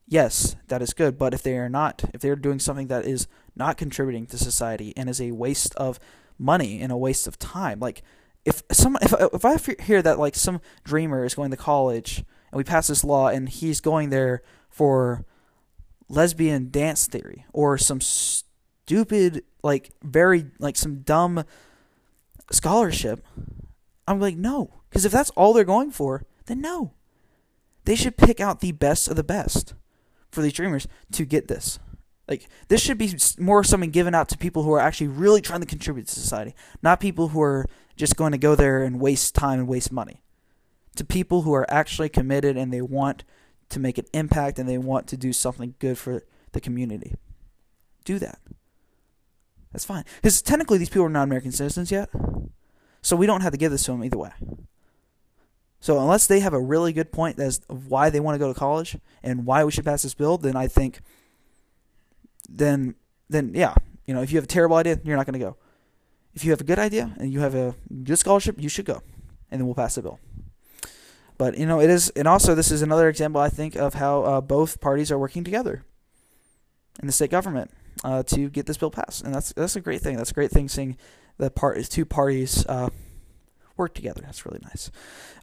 Yes, 0.08 0.56
that 0.68 0.82
is 0.82 0.94
good, 0.94 1.18
but 1.18 1.34
if 1.34 1.44
they 1.44 1.58
are 1.58 1.70
not, 1.70 2.04
if 2.14 2.22
they're 2.22 2.36
doing 2.36 2.60
something 2.60 2.88
that 2.88 3.06
is 3.06 3.28
not 3.56 3.78
contributing 3.78 4.26
to 4.28 4.38
society 4.38 4.94
and 4.98 5.10
is 5.10 5.22
a 5.22 5.32
waste 5.32 5.76
of 5.76 6.00
money 6.38 6.82
and 6.82 6.92
a 6.92 6.98
waste 6.98 7.28
of 7.28 7.40
time, 7.40 7.80
like 7.80 8.02
if 8.46 8.64
some 8.72 8.98
if 9.02 9.14
if 9.14 9.46
I 9.46 9.58
hear 9.84 10.02
that 10.02 10.20
like 10.20 10.36
some 10.36 10.62
dreamer 10.84 11.26
is 11.26 11.36
going 11.36 11.52
to 11.52 11.58
college 11.58 12.24
and 12.52 12.58
we 12.58 12.64
pass 12.64 12.88
this 12.88 13.04
law 13.04 13.28
and 13.28 13.50
he's 13.50 13.82
going 13.82 14.10
there 14.10 14.42
for 14.70 15.26
lesbian 16.08 16.72
dance 16.72 17.08
theory 17.08 17.46
or 17.54 17.78
some 17.78 18.02
stupid 18.02 19.44
like 19.64 19.92
very 20.02 20.46
like 20.58 20.76
some 20.76 21.02
dumb 21.02 21.44
scholarship 22.52 23.24
i'm 24.08 24.20
like 24.20 24.36
no. 24.36 24.74
Because 24.90 25.06
if 25.06 25.12
that's 25.12 25.30
all 25.32 25.54
they're 25.54 25.64
going 25.64 25.92
for 25.92 26.26
then 26.48 26.62
no. 26.62 26.94
They 27.86 27.96
should 27.96 28.18
pick 28.18 28.40
out 28.40 28.60
the 28.60 28.72
best 28.72 29.08
of 29.08 29.16
the 29.16 29.24
best 29.24 29.74
for 30.32 30.42
these 30.42 30.54
dreamers 30.54 30.88
to 31.12 31.26
get 31.26 31.48
this. 31.48 31.80
Like 32.28 32.48
this 32.68 32.82
should 32.82 32.98
be 32.98 33.16
more 33.40 33.64
something 33.64 33.90
given 33.90 34.14
out 34.16 34.30
to 34.30 34.38
people 34.38 34.64
who 34.64 34.72
are 34.72 34.80
actually 34.80 35.08
really 35.08 35.42
trying 35.42 35.62
to 35.62 35.66
contribute 35.66 36.08
to 36.08 36.14
society 36.14 36.56
not 36.82 37.00
people 37.00 37.30
who 37.30 37.42
are 37.42 37.66
just 38.00 38.16
going 38.16 38.32
to 38.32 38.38
go 38.38 38.56
there 38.56 38.82
and 38.82 39.00
waste 39.00 39.36
time 39.36 39.60
and 39.60 39.68
waste 39.68 39.92
money. 39.92 40.24
To 40.96 41.04
people 41.04 41.42
who 41.42 41.54
are 41.54 41.70
actually 41.70 42.08
committed 42.08 42.56
and 42.56 42.74
they 42.74 42.82
want 42.82 43.26
to 43.70 43.80
make 43.80 43.98
an 43.98 44.06
impact 44.14 44.58
and 44.58 44.68
they 44.68 44.78
want 44.78 45.06
to 45.08 45.18
do 45.18 45.34
something 45.34 45.76
good 45.80 45.98
for 45.98 46.24
the 46.54 46.62
community. 46.62 47.16
Do 48.06 48.18
that. 48.20 48.40
That's 49.74 49.86
fine. 49.86 50.06
Because 50.16 50.42
technically, 50.42 50.78
these 50.78 50.90
people 50.90 51.04
are 51.04 51.10
not 51.10 51.24
American 51.24 51.52
citizens 51.52 51.92
yet. 51.92 52.10
So 53.02 53.18
we 53.18 53.28
don't 53.28 53.42
have 53.42 53.52
to 53.52 53.58
give 53.58 53.72
this 53.72 53.84
to 53.84 53.92
them 53.92 54.04
either 54.04 54.18
way. 54.18 54.32
So 55.82 56.00
unless 56.00 56.26
they 56.26 56.40
have 56.40 56.54
a 56.54 56.60
really 56.60 56.94
good 56.94 57.12
point 57.12 57.38
as 57.38 57.62
of 57.70 57.88
why 57.88 58.10
they 58.10 58.20
want 58.22 58.36
to 58.36 58.40
go 58.40 58.52
to 58.52 58.58
college 58.58 58.98
and 59.22 59.46
why 59.46 59.64
we 59.64 59.72
should 59.72 59.86
pass 59.86 60.04
this 60.04 60.14
bill, 60.14 60.38
then 60.38 60.56
I 60.56 60.68
think 60.68 61.02
then 62.50 62.96
then 63.30 63.52
yeah, 63.54 63.76
you 64.06 64.14
know, 64.14 64.22
if 64.22 64.32
you 64.32 64.38
have 64.38 64.46
a 64.46 64.48
terrible 64.48 64.78
idea, 64.78 65.00
you're 65.04 65.18
not 65.18 65.26
going 65.26 65.40
to 65.40 65.46
go 65.46 65.58
if 66.34 66.44
you 66.44 66.52
have 66.52 66.62
a 66.62 66.66
good 66.66 66.80
idea 66.80 67.14
and 67.20 67.32
you 67.32 67.40
have 67.40 67.56
a 67.56 67.76
good 68.04 68.18
scholarship, 68.18 68.56
you 68.60 68.70
should 68.70 68.86
go, 68.86 69.02
and 69.52 69.60
then 69.60 69.66
we'll 69.66 69.76
pass 69.76 69.96
the 69.96 70.02
bill. 70.02 70.20
But 71.38 71.58
you 71.58 71.66
know, 71.66 71.80
it 71.80 71.90
is, 71.90 72.10
and 72.12 72.28
also 72.28 72.54
this 72.54 72.72
is 72.72 72.82
another 72.82 73.08
example 73.08 73.42
I 73.42 73.50
think 73.50 73.76
of 73.76 73.96
how 73.96 74.24
uh, 74.24 74.42
both 74.42 74.82
parties 74.82 75.12
are 75.12 75.18
working 75.18 75.44
together 75.44 75.84
in 77.02 77.08
the 77.08 77.14
state 77.14 77.32
government 77.32 77.72
uh, 78.04 78.24
to 78.24 78.50
get 78.50 78.66
this 78.66 78.78
bill 78.78 78.92
passed, 78.92 79.24
and 79.24 79.34
that's 79.34 79.54
that's 79.54 79.76
a 79.76 79.82
great 79.82 80.02
thing. 80.02 80.18
That's 80.18 80.32
a 80.32 80.34
great 80.34 80.52
thing 80.52 80.68
seeing 80.68 80.98
the 81.38 81.50
part 81.50 81.78
is 81.78 81.88
two 81.88 82.06
parties 82.06 82.66
uh, 82.68 82.90
work 83.78 83.94
together. 83.94 84.22
That's 84.22 84.46
really 84.46 84.60
nice. 84.64 84.92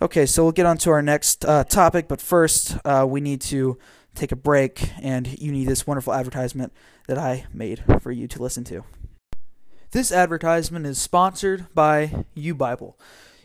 Okay, 0.00 0.26
so 0.26 0.42
we'll 0.42 0.52
get 0.52 0.66
on 0.66 0.76
to 0.78 0.90
our 0.90 1.02
next 1.02 1.44
uh, 1.44 1.64
topic, 1.64 2.08
but 2.08 2.20
first 2.20 2.76
uh, 2.84 3.06
we 3.08 3.20
need 3.20 3.40
to 3.42 3.78
take 4.14 4.32
a 4.32 4.36
break, 4.36 4.90
and 5.02 5.38
you 5.40 5.50
need 5.50 5.66
this 5.66 5.86
wonderful 5.86 6.12
advertisement 6.12 6.72
that 7.08 7.18
I 7.18 7.46
made 7.52 7.82
for 8.00 8.12
you 8.12 8.28
to 8.28 8.42
listen 8.42 8.64
to. 8.64 8.84
This 9.96 10.12
advertisement 10.12 10.84
is 10.84 11.00
sponsored 11.00 11.74
by 11.74 12.26
YouBible. 12.36 12.96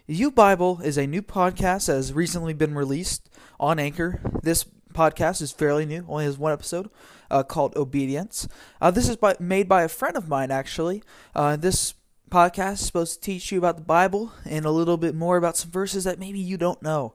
YouBible 0.09 0.83
is 0.83 0.98
a 0.98 1.07
new 1.07 1.21
podcast 1.21 1.86
that 1.86 1.94
has 1.94 2.12
recently 2.12 2.53
been 2.53 2.75
released 2.75 3.30
on 3.57 3.80
Anchor. 3.80 4.19
This 4.44 4.65
podcast 4.94 5.41
is 5.41 5.53
fairly 5.53 5.86
new, 5.86 6.05
only 6.10 6.25
has 6.25 6.38
one 6.38 6.51
episode 6.51 6.89
uh, 7.29 7.43
called 7.43 7.74
Obedience. 7.77 8.50
Uh, 8.81 8.91
this 8.91 9.08
is 9.08 9.15
by, 9.15 9.38
made 9.39 9.70
by 9.70 9.84
a 9.84 9.88
friend 9.88 10.17
of 10.17 10.27
mine, 10.27 10.51
actually. 10.51 11.03
Uh, 11.34 11.55
this 11.55 11.93
podcast 12.29 12.74
is 12.74 12.79
supposed 12.81 13.13
to 13.13 13.22
teach 13.22 13.50
you 13.53 13.58
about 13.58 13.77
the 13.77 13.84
Bible 13.84 14.34
and 14.43 14.65
a 14.65 14.72
little 14.72 14.98
bit 14.98 15.15
more 15.15 15.38
about 15.38 15.55
some 15.55 15.72
verses 15.72 16.03
that 16.03 16.20
maybe 16.20 16.39
you 16.39 16.58
don't 16.58 16.84
know. 16.84 17.13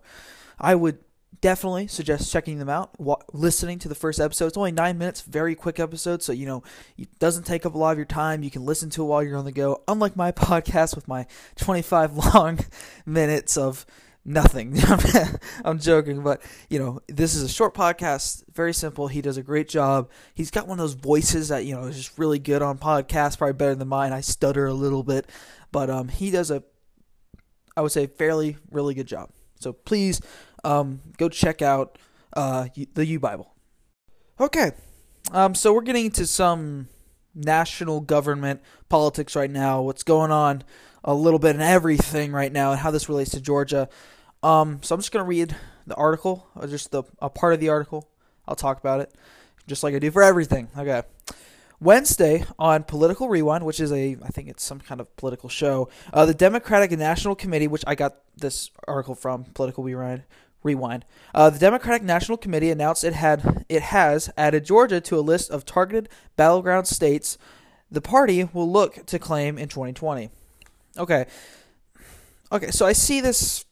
I 0.58 0.74
would 0.74 0.96
definitely 1.40 1.86
suggest 1.86 2.32
checking 2.32 2.58
them 2.58 2.68
out 2.68 2.94
listening 3.32 3.78
to 3.80 3.88
the 3.88 3.94
first 3.94 4.20
episode. 4.20 4.46
It's 4.46 4.56
only 4.56 4.72
nine 4.72 4.98
minutes 4.98 5.20
very 5.20 5.54
quick 5.54 5.78
episode 5.78 6.22
so 6.22 6.32
you 6.32 6.46
know 6.46 6.62
it 6.96 7.18
doesn't 7.18 7.44
take 7.44 7.66
up 7.66 7.74
a 7.74 7.78
lot 7.78 7.92
of 7.92 7.98
your 7.98 8.06
time. 8.06 8.42
You 8.42 8.50
can 8.50 8.64
listen 8.64 8.90
to 8.90 9.02
it 9.02 9.06
while 9.06 9.22
you're 9.22 9.36
on 9.36 9.44
the 9.44 9.52
go 9.52 9.82
unlike 9.88 10.16
my 10.16 10.32
podcast 10.32 10.94
with 10.94 11.08
my 11.08 11.26
25 11.56 12.16
long 12.34 12.60
minutes 13.04 13.56
of 13.56 13.86
nothing. 14.24 14.76
I'm 15.64 15.78
joking 15.78 16.22
but 16.22 16.42
you 16.68 16.78
know 16.78 17.00
this 17.08 17.34
is 17.34 17.42
a 17.42 17.48
short 17.48 17.74
podcast 17.74 18.44
very 18.52 18.72
simple. 18.72 19.08
He 19.08 19.20
does 19.20 19.36
a 19.36 19.42
great 19.42 19.68
job. 19.68 20.10
He's 20.34 20.50
got 20.50 20.66
one 20.66 20.78
of 20.78 20.82
those 20.82 20.94
voices 20.94 21.48
that 21.48 21.64
you 21.64 21.74
know 21.74 21.84
is 21.84 21.96
just 21.96 22.18
really 22.18 22.38
good 22.38 22.62
on 22.62 22.78
podcasts 22.78 23.38
probably 23.38 23.54
better 23.54 23.74
than 23.74 23.88
mine. 23.88 24.12
I 24.12 24.20
stutter 24.20 24.66
a 24.66 24.74
little 24.74 25.02
bit 25.02 25.28
but 25.72 25.90
um 25.90 26.08
he 26.08 26.30
does 26.30 26.50
a 26.50 26.62
i 27.76 27.82
would 27.82 27.92
say 27.92 28.06
fairly 28.06 28.56
really 28.70 28.94
good 28.94 29.06
job. 29.06 29.30
So 29.58 29.72
please 29.72 30.20
um, 30.66 31.00
go 31.16 31.28
check 31.28 31.62
out 31.62 31.96
uh, 32.32 32.66
the 32.94 33.18
YouBible. 33.18 33.46
Okay, 34.40 34.72
um, 35.32 35.54
so 35.54 35.72
we're 35.72 35.82
getting 35.82 36.06
into 36.06 36.26
some 36.26 36.88
national 37.34 38.00
government 38.00 38.60
politics 38.88 39.36
right 39.36 39.50
now. 39.50 39.82
What's 39.82 40.02
going 40.02 40.32
on 40.32 40.64
a 41.04 41.14
little 41.14 41.38
bit 41.38 41.54
in 41.54 41.62
everything 41.62 42.32
right 42.32 42.52
now, 42.52 42.72
and 42.72 42.80
how 42.80 42.90
this 42.90 43.08
relates 43.08 43.30
to 43.30 43.40
Georgia. 43.40 43.88
Um, 44.42 44.80
so 44.82 44.94
I'm 44.94 45.00
just 45.00 45.12
gonna 45.12 45.24
read 45.24 45.54
the 45.86 45.94
article, 45.94 46.48
or 46.56 46.66
just 46.66 46.90
the 46.90 47.04
a 47.20 47.30
part 47.30 47.54
of 47.54 47.60
the 47.60 47.68
article. 47.68 48.10
I'll 48.48 48.56
talk 48.56 48.78
about 48.78 49.00
it, 49.00 49.14
just 49.68 49.82
like 49.82 49.94
I 49.94 50.00
do 50.00 50.10
for 50.10 50.22
everything. 50.22 50.68
Okay. 50.76 51.02
Wednesday 51.78 52.44
on 52.58 52.84
Political 52.84 53.28
Rewind, 53.28 53.64
which 53.64 53.80
is 53.80 53.92
a, 53.92 54.16
I 54.22 54.28
think 54.28 54.48
it's 54.48 54.62
some 54.62 54.80
kind 54.80 54.98
of 54.98 55.14
political 55.16 55.50
show, 55.50 55.90
uh, 56.12 56.24
the 56.24 56.32
Democratic 56.32 56.90
National 56.92 57.34
Committee, 57.34 57.68
which 57.68 57.84
I 57.86 57.94
got 57.94 58.16
this 58.34 58.70
article 58.88 59.14
from 59.14 59.44
Political 59.44 59.84
Rewind, 59.84 60.22
Rewind. 60.66 61.04
Uh, 61.34 61.48
the 61.50 61.58
Democratic 61.58 62.02
National 62.02 62.36
Committee 62.36 62.70
announced 62.70 63.04
it 63.04 63.14
had 63.14 63.64
it 63.68 63.82
has 63.82 64.30
added 64.36 64.64
Georgia 64.64 65.00
to 65.00 65.18
a 65.18 65.20
list 65.20 65.50
of 65.50 65.64
targeted 65.64 66.08
battleground 66.36 66.86
states 66.86 67.38
the 67.90 68.00
party 68.00 68.48
will 68.52 68.70
look 68.70 69.06
to 69.06 69.18
claim 69.18 69.58
in 69.58 69.68
2020. 69.68 70.28
Okay. 70.98 71.26
Okay, 72.50 72.70
so 72.70 72.84
I 72.84 72.92
see 72.92 73.20
this 73.20 73.64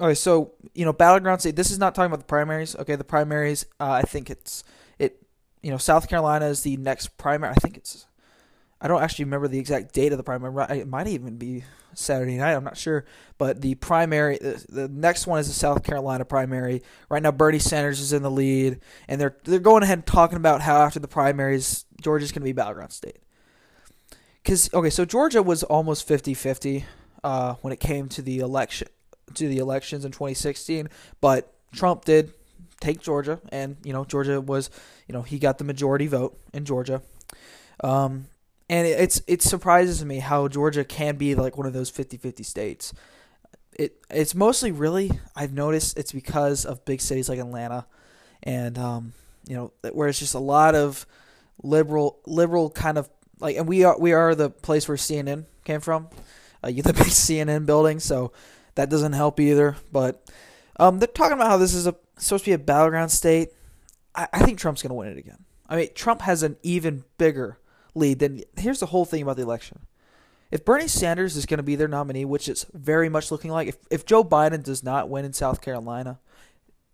Okay, 0.00 0.14
so 0.14 0.52
you 0.74 0.84
know, 0.84 0.92
battleground 0.92 1.40
state. 1.40 1.56
This 1.56 1.70
is 1.70 1.78
not 1.78 1.94
talking 1.94 2.06
about 2.06 2.20
the 2.20 2.24
primaries. 2.24 2.76
Okay, 2.76 2.94
the 2.94 3.04
primaries. 3.04 3.66
Uh, 3.80 3.90
I 3.90 4.02
think 4.02 4.30
it's 4.30 4.62
it. 4.98 5.20
You 5.60 5.72
know, 5.72 5.76
South 5.76 6.08
Carolina 6.08 6.46
is 6.46 6.62
the 6.62 6.76
next 6.76 7.16
primary. 7.18 7.52
I 7.52 7.56
think 7.56 7.76
it's. 7.76 8.06
I 8.80 8.86
don't 8.86 9.02
actually 9.02 9.24
remember 9.24 9.48
the 9.48 9.58
exact 9.58 9.92
date 9.92 10.12
of 10.12 10.18
the 10.18 10.24
primary. 10.24 10.78
It 10.78 10.86
might 10.86 11.08
even 11.08 11.36
be 11.36 11.64
Saturday 11.98 12.36
night. 12.36 12.54
I'm 12.54 12.64
not 12.64 12.76
sure, 12.76 13.04
but 13.36 13.60
the 13.60 13.74
primary, 13.76 14.38
the, 14.38 14.64
the 14.68 14.88
next 14.88 15.26
one 15.26 15.40
is 15.40 15.48
the 15.48 15.54
South 15.54 15.82
Carolina 15.82 16.24
primary. 16.24 16.82
Right 17.08 17.22
now, 17.22 17.32
Bernie 17.32 17.58
Sanders 17.58 18.00
is 18.00 18.12
in 18.12 18.22
the 18.22 18.30
lead, 18.30 18.80
and 19.08 19.20
they're 19.20 19.36
they're 19.44 19.58
going 19.58 19.82
ahead 19.82 19.98
and 19.98 20.06
talking 20.06 20.36
about 20.36 20.62
how 20.62 20.80
after 20.80 21.00
the 21.00 21.08
primaries, 21.08 21.84
Georgia's 22.00 22.32
going 22.32 22.42
to 22.42 22.44
be 22.44 22.52
battleground 22.52 22.92
state. 22.92 23.18
Because 24.42 24.72
okay, 24.72 24.90
so 24.90 25.04
Georgia 25.04 25.42
was 25.42 25.62
almost 25.64 26.08
50-50 26.08 26.84
uh, 27.22 27.54
when 27.60 27.72
it 27.72 27.80
came 27.80 28.08
to 28.10 28.22
the 28.22 28.38
election 28.38 28.88
to 29.34 29.48
the 29.48 29.58
elections 29.58 30.04
in 30.04 30.12
2016, 30.12 30.88
but 31.20 31.52
Trump 31.72 32.04
did 32.04 32.32
take 32.80 33.00
Georgia, 33.00 33.40
and 33.50 33.76
you 33.84 33.92
know 33.92 34.04
Georgia 34.04 34.40
was, 34.40 34.70
you 35.06 35.12
know, 35.12 35.22
he 35.22 35.38
got 35.38 35.58
the 35.58 35.64
majority 35.64 36.06
vote 36.06 36.38
in 36.52 36.64
Georgia, 36.64 37.02
um, 37.82 38.26
and 38.68 38.86
it's 38.86 39.22
it 39.26 39.42
surprises 39.42 40.04
me 40.04 40.18
how 40.18 40.48
Georgia 40.48 40.84
can 40.84 41.16
be 41.16 41.34
like 41.34 41.56
one 41.56 41.66
of 41.66 41.72
those 41.72 41.90
50-50 41.90 42.44
states. 42.44 42.92
It 43.72 43.96
it's 44.10 44.34
mostly 44.34 44.72
really 44.72 45.10
I've 45.34 45.52
noticed 45.52 45.98
it's 45.98 46.12
because 46.12 46.64
of 46.64 46.84
big 46.84 47.00
cities 47.00 47.28
like 47.28 47.38
Atlanta, 47.38 47.86
and 48.42 48.78
um, 48.78 49.12
you 49.46 49.56
know 49.56 49.72
where 49.92 50.08
it's 50.08 50.18
just 50.18 50.34
a 50.34 50.40
lot 50.40 50.74
of 50.74 51.06
liberal 51.62 52.18
liberal 52.26 52.70
kind 52.70 52.98
of 52.98 53.08
like, 53.40 53.56
and 53.56 53.68
we 53.68 53.84
are 53.84 53.98
we 53.98 54.12
are 54.12 54.34
the 54.34 54.50
place 54.50 54.88
where 54.88 54.96
CNN 54.96 55.46
came 55.64 55.80
from, 55.80 56.08
uh, 56.62 56.68
the 56.68 56.82
big 56.82 56.94
CNN 56.94 57.66
building, 57.66 58.00
so 58.00 58.32
that 58.74 58.90
doesn't 58.90 59.12
help 59.12 59.40
either. 59.40 59.76
But 59.92 60.28
um, 60.78 60.98
they're 60.98 61.08
talking 61.08 61.34
about 61.34 61.48
how 61.48 61.56
this 61.56 61.74
is 61.74 61.86
a 61.86 61.94
supposed 62.16 62.44
to 62.44 62.50
be 62.50 62.54
a 62.54 62.58
battleground 62.58 63.12
state. 63.12 63.50
I, 64.14 64.28
I 64.32 64.38
think 64.40 64.58
Trump's 64.58 64.82
going 64.82 64.90
to 64.90 64.94
win 64.94 65.08
it 65.08 65.18
again. 65.18 65.44
I 65.68 65.76
mean, 65.76 65.88
Trump 65.94 66.22
has 66.22 66.42
an 66.42 66.56
even 66.62 67.04
bigger 67.16 67.58
lead 67.98 68.18
than. 68.18 68.42
Here's 68.56 68.80
the 68.80 68.86
whole 68.86 69.04
thing 69.04 69.22
about 69.22 69.36
the 69.36 69.42
election. 69.42 69.80
If 70.50 70.64
Bernie 70.64 70.88
Sanders 70.88 71.36
is 71.36 71.44
going 71.44 71.58
to 71.58 71.64
be 71.64 71.76
their 71.76 71.88
nominee, 71.88 72.24
which 72.24 72.48
it's 72.48 72.64
very 72.72 73.08
much 73.08 73.30
looking 73.30 73.50
like, 73.50 73.68
if, 73.68 73.76
if 73.90 74.06
Joe 74.06 74.24
Biden 74.24 74.62
does 74.62 74.82
not 74.82 75.10
win 75.10 75.26
in 75.26 75.34
South 75.34 75.60
Carolina, 75.60 76.20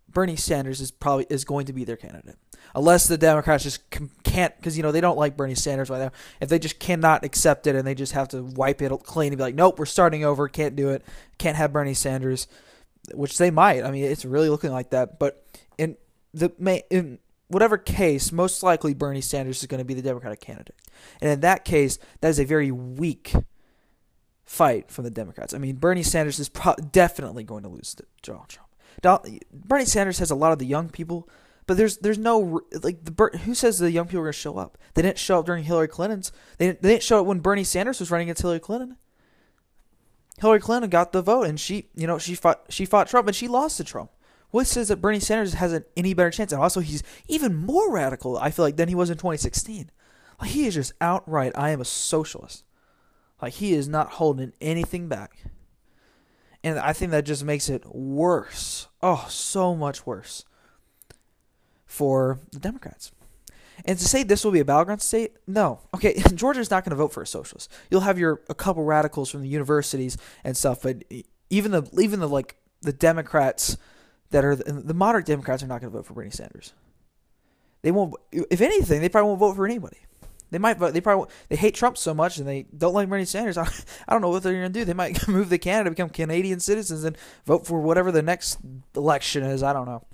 Bernie 0.09 0.35
Sanders 0.35 0.81
is 0.81 0.91
probably 0.91 1.25
is 1.29 1.45
going 1.45 1.65
to 1.67 1.73
be 1.73 1.83
their 1.83 1.97
candidate, 1.97 2.37
unless 2.73 3.07
the 3.07 3.17
Democrats 3.17 3.63
just 3.63 3.81
can't 4.23 4.55
because 4.57 4.77
you 4.77 4.83
know 4.83 4.91
they 4.91 5.01
don't 5.01 5.17
like 5.17 5.37
Bernie 5.37 5.55
Sanders 5.55 5.89
right 5.89 5.99
now. 5.99 6.11
If 6.39 6.49
they 6.49 6.59
just 6.59 6.79
cannot 6.79 7.23
accept 7.23 7.67
it 7.67 7.75
and 7.75 7.85
they 7.85 7.95
just 7.95 8.13
have 8.13 8.29
to 8.29 8.43
wipe 8.43 8.81
it 8.81 8.91
clean 9.03 9.33
and 9.33 9.37
be 9.37 9.43
like, 9.43 9.55
nope, 9.55 9.77
we're 9.77 9.85
starting 9.85 10.23
over, 10.23 10.47
can't 10.47 10.75
do 10.75 10.89
it, 10.89 11.03
can't 11.37 11.57
have 11.57 11.73
Bernie 11.73 11.93
Sanders, 11.93 12.47
which 13.13 13.37
they 13.37 13.51
might. 13.51 13.83
I 13.83 13.91
mean, 13.91 14.05
it's 14.05 14.25
really 14.25 14.49
looking 14.49 14.71
like 14.71 14.91
that. 14.91 15.19
But 15.19 15.45
in 15.77 15.97
the 16.33 16.51
in 16.89 17.19
whatever 17.47 17.77
case, 17.77 18.31
most 18.31 18.63
likely 18.63 18.93
Bernie 18.93 19.21
Sanders 19.21 19.61
is 19.61 19.67
going 19.67 19.79
to 19.79 19.85
be 19.85 19.93
the 19.93 20.01
Democratic 20.01 20.41
candidate, 20.41 20.75
and 21.21 21.29
in 21.29 21.39
that 21.41 21.65
case, 21.65 21.99
that 22.21 22.29
is 22.29 22.39
a 22.39 22.45
very 22.45 22.71
weak 22.71 23.33
fight 24.45 24.91
from 24.91 25.03
the 25.03 25.11
Democrats. 25.11 25.53
I 25.53 25.57
mean, 25.57 25.75
Bernie 25.75 26.03
Sanders 26.03 26.39
is 26.39 26.49
pro- 26.49 26.75
definitely 26.75 27.43
going 27.43 27.63
to 27.63 27.69
lose 27.69 27.95
to 27.95 28.05
Donald 28.21 28.49
Trump. 28.49 28.69
Donald, 29.01 29.27
Bernie 29.51 29.85
Sanders 29.85 30.19
has 30.19 30.31
a 30.31 30.35
lot 30.35 30.51
of 30.51 30.59
the 30.59 30.65
young 30.65 30.89
people, 30.89 31.27
but 31.67 31.77
there's 31.77 31.97
there's 31.97 32.17
no 32.17 32.61
like 32.81 33.03
the 33.03 33.39
who 33.39 33.53
says 33.53 33.79
the 33.79 33.91
young 33.91 34.05
people 34.05 34.19
are 34.19 34.25
going 34.25 34.33
to 34.33 34.39
show 34.39 34.57
up? 34.57 34.77
They 34.93 35.01
didn't 35.01 35.17
show 35.17 35.39
up 35.39 35.45
during 35.45 35.63
Hillary 35.63 35.87
Clinton's. 35.87 36.31
They 36.57 36.67
didn't, 36.67 36.81
they 36.81 36.89
didn't 36.89 37.03
show 37.03 37.21
up 37.21 37.25
when 37.25 37.39
Bernie 37.39 37.63
Sanders 37.63 37.99
was 37.99 38.11
running 38.11 38.27
against 38.27 38.41
Hillary 38.41 38.59
Clinton. 38.59 38.97
Hillary 40.39 40.59
Clinton 40.59 40.89
got 40.89 41.11
the 41.11 41.21
vote, 41.21 41.47
and 41.47 41.59
she 41.59 41.89
you 41.95 42.07
know 42.07 42.17
she 42.19 42.35
fought 42.35 42.65
she 42.69 42.85
fought 42.85 43.07
Trump, 43.07 43.27
and 43.27 43.35
she 43.35 43.47
lost 43.47 43.77
to 43.77 43.83
Trump. 43.83 44.11
What 44.55 44.67
says 44.67 44.87
that 44.87 45.01
Bernie 45.01 45.19
Sanders 45.19 45.55
has 45.55 45.73
an 45.73 45.83
any 45.97 46.13
better 46.13 46.31
chance? 46.31 46.53
And 46.53 46.61
also, 46.61 46.79
he's 46.79 47.03
even 47.27 47.53
more 47.53 47.91
radical. 47.91 48.37
I 48.37 48.51
feel 48.51 48.63
like 48.63 48.77
than 48.77 48.87
he 48.87 48.95
was 48.95 49.09
in 49.09 49.17
2016. 49.17 49.91
Like 50.39 50.51
he 50.51 50.65
is 50.65 50.75
just 50.75 50.93
outright, 51.01 51.51
I 51.55 51.71
am 51.71 51.81
a 51.81 51.85
socialist. 51.85 52.63
Like 53.41 53.51
he 53.55 53.73
is 53.73 53.89
not 53.89 54.11
holding 54.11 54.53
anything 54.61 55.09
back. 55.09 55.39
And 56.63 56.79
I 56.79 56.93
think 56.93 57.11
that 57.11 57.25
just 57.25 57.43
makes 57.43 57.67
it 57.67 57.83
worse. 57.93 58.87
Oh, 59.01 59.25
so 59.27 59.75
much 59.75 60.05
worse 60.05 60.45
for 61.85 62.39
the 62.53 62.59
Democrats. 62.59 63.11
And 63.83 63.99
to 63.99 64.05
say 64.05 64.23
this 64.23 64.45
will 64.45 64.53
be 64.53 64.61
a 64.61 64.65
battleground 64.65 65.01
state, 65.01 65.33
no. 65.45 65.81
Okay, 65.93 66.23
Georgia's 66.33 66.71
not 66.71 66.85
going 66.85 66.91
to 66.91 66.95
vote 66.95 67.11
for 67.11 67.21
a 67.21 67.27
socialist. 67.27 67.69
You'll 67.91 67.99
have 68.01 68.17
your 68.17 68.39
a 68.47 68.55
couple 68.55 68.85
radicals 68.85 69.29
from 69.29 69.41
the 69.41 69.49
universities 69.49 70.17
and 70.45 70.55
stuff, 70.55 70.81
but 70.81 71.03
even 71.49 71.71
the 71.71 71.89
even 71.99 72.21
the 72.21 72.29
like 72.29 72.55
the 72.81 72.93
Democrats 72.93 73.75
that 74.31 74.43
are 74.43 74.55
the, 74.55 74.71
the 74.71 74.93
moderate 74.93 75.25
Democrats 75.25 75.63
are 75.63 75.67
not 75.67 75.81
going 75.81 75.91
to 75.91 75.97
vote 75.97 76.05
for 76.05 76.13
Bernie 76.13 76.29
Sanders. 76.29 76.73
They 77.81 77.91
won't. 77.91 78.13
If 78.31 78.61
anything, 78.61 79.01
they 79.01 79.09
probably 79.09 79.29
won't 79.29 79.39
vote 79.39 79.55
for 79.55 79.65
anybody. 79.65 79.97
They 80.51 80.57
might 80.59 80.77
vote. 80.77 80.93
They 80.93 81.01
probably 81.01 81.29
they 81.49 81.55
hate 81.55 81.75
Trump 81.75 81.97
so 81.97 82.13
much 82.13 82.37
and 82.37 82.47
they 82.47 82.65
don't 82.75 82.93
like 82.93 83.09
Bernie 83.09 83.25
Sanders. 83.25 83.57
I, 83.59 83.69
I 84.07 84.13
don't 84.13 84.21
know 84.21 84.29
what 84.29 84.43
they're 84.43 84.53
going 84.53 84.71
to 84.71 84.79
do. 84.79 84.85
They 84.85 84.93
might 84.93 85.27
move 85.27 85.49
to 85.49 85.57
Canada, 85.57 85.89
become 85.89 86.09
Canadian 86.09 86.59
citizens, 86.59 87.03
and 87.03 87.17
vote 87.45 87.65
for 87.65 87.79
whatever 87.81 88.11
the 88.11 88.21
next 88.21 88.59
election 88.95 89.43
is. 89.43 89.63
I 89.63 89.73
don't 89.73 89.85
know. 89.85 90.05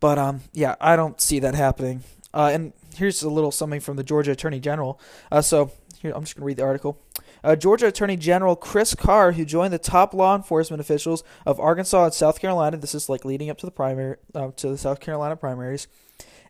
But 0.00 0.18
um, 0.18 0.40
yeah, 0.52 0.76
I 0.80 0.96
don't 0.96 1.20
see 1.20 1.40
that 1.40 1.54
happening. 1.54 2.04
Uh, 2.32 2.50
and 2.52 2.72
here's 2.94 3.22
a 3.22 3.30
little 3.30 3.50
something 3.50 3.80
from 3.80 3.96
the 3.96 4.04
Georgia 4.04 4.32
Attorney 4.32 4.60
General. 4.60 5.00
Uh, 5.30 5.40
so 5.40 5.72
here, 6.00 6.12
I'm 6.14 6.22
just 6.22 6.36
going 6.36 6.42
to 6.42 6.46
read 6.46 6.56
the 6.56 6.64
article. 6.64 7.00
Uh, 7.42 7.56
Georgia 7.56 7.86
Attorney 7.86 8.16
General 8.16 8.56
Chris 8.56 8.94
Carr, 8.94 9.32
who 9.32 9.44
joined 9.44 9.72
the 9.72 9.78
top 9.78 10.12
law 10.12 10.34
enforcement 10.34 10.80
officials 10.80 11.22
of 11.46 11.60
Arkansas 11.60 12.04
and 12.04 12.14
South 12.14 12.40
Carolina, 12.40 12.76
this 12.76 12.94
is 12.94 13.08
like 13.08 13.24
leading 13.24 13.50
up 13.50 13.58
to 13.58 13.66
the 13.66 13.72
primary, 13.72 14.16
uh, 14.34 14.50
to 14.56 14.68
the 14.68 14.78
South 14.78 15.00
Carolina 15.00 15.36
primaries, 15.36 15.88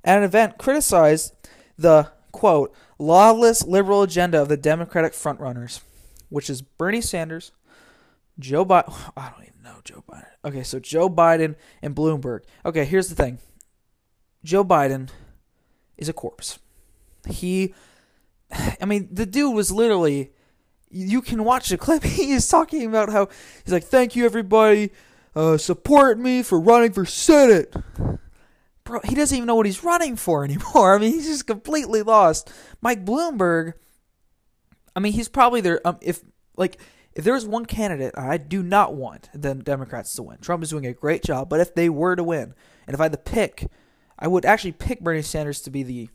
at 0.04 0.18
an 0.18 0.24
event 0.24 0.58
criticized 0.58 1.34
the 1.76 2.10
quote 2.32 2.74
lawless 2.98 3.66
liberal 3.66 4.02
agenda 4.02 4.40
of 4.40 4.48
the 4.48 4.56
Democratic 4.56 5.12
frontrunners, 5.12 5.80
which 6.28 6.50
is 6.50 6.62
Bernie 6.62 7.00
Sanders, 7.00 7.52
Joe 8.38 8.64
Biden. 8.64 8.94
I 9.16 9.30
don't 9.30 9.42
even 9.42 9.62
know 9.62 9.80
Joe 9.84 10.04
Biden. 10.08 10.26
Okay, 10.44 10.62
so 10.62 10.78
Joe 10.78 11.08
Biden 11.08 11.56
and 11.82 11.94
Bloomberg. 11.94 12.40
Okay, 12.64 12.84
here's 12.84 13.08
the 13.08 13.14
thing 13.14 13.38
Joe 14.44 14.64
Biden 14.64 15.10
is 15.96 16.08
a 16.08 16.12
corpse. 16.12 16.58
He, 17.28 17.74
I 18.80 18.84
mean, 18.84 19.08
the 19.12 19.26
dude 19.26 19.54
was 19.54 19.70
literally. 19.70 20.32
You 20.90 21.22
can 21.22 21.44
watch 21.44 21.68
the 21.68 21.78
clip. 21.78 22.02
He 22.18 22.32
is 22.32 22.48
talking 22.48 22.86
about 22.86 23.10
how 23.10 23.28
he's 23.64 23.72
like, 23.72 23.84
"Thank 23.84 24.16
you, 24.16 24.24
everybody. 24.24 24.90
Uh, 25.34 25.56
support 25.56 26.18
me 26.18 26.42
for 26.42 26.58
running 26.58 26.92
for 26.92 27.04
Senate." 27.04 27.74
bro, 28.88 29.00
he 29.04 29.14
doesn't 29.14 29.36
even 29.36 29.46
know 29.46 29.54
what 29.54 29.66
he's 29.66 29.84
running 29.84 30.16
for 30.16 30.44
anymore. 30.44 30.96
I 30.96 30.98
mean, 30.98 31.12
he's 31.12 31.26
just 31.26 31.46
completely 31.46 32.02
lost. 32.02 32.50
Mike 32.80 33.04
Bloomberg, 33.04 33.74
I 34.96 35.00
mean, 35.00 35.12
he's 35.12 35.28
probably 35.28 35.60
there. 35.60 35.86
Um, 35.86 35.98
if 36.00 36.24
like 36.56 36.80
if 37.14 37.24
there 37.24 37.34
was 37.34 37.46
one 37.46 37.66
candidate 37.66 38.14
I 38.16 38.36
do 38.36 38.62
not 38.62 38.94
want 38.94 39.28
the 39.32 39.54
Democrats 39.54 40.12
to 40.14 40.22
win, 40.22 40.38
Trump 40.38 40.62
is 40.64 40.70
doing 40.70 40.86
a 40.86 40.92
great 40.92 41.22
job. 41.22 41.48
But 41.48 41.60
if 41.60 41.74
they 41.74 41.88
were 41.88 42.16
to 42.16 42.24
win, 42.24 42.54
and 42.86 42.94
if 42.94 43.00
I 43.00 43.04
had 43.04 43.12
to 43.12 43.18
pick, 43.18 43.68
I 44.18 44.26
would 44.26 44.44
actually 44.44 44.72
pick 44.72 45.00
Bernie 45.00 45.22
Sanders 45.22 45.60
to 45.62 45.70
be 45.70 45.82
the 45.84 46.08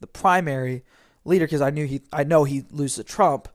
the 0.00 0.06
primary 0.06 0.82
leader 1.26 1.44
because 1.44 1.60
I 1.60 1.70
knew 1.70 1.84
he 1.86 2.00
I 2.12 2.24
know 2.24 2.44
he'd 2.44 2.72
lose 2.72 2.94
to 2.94 3.04
Trump. 3.04 3.48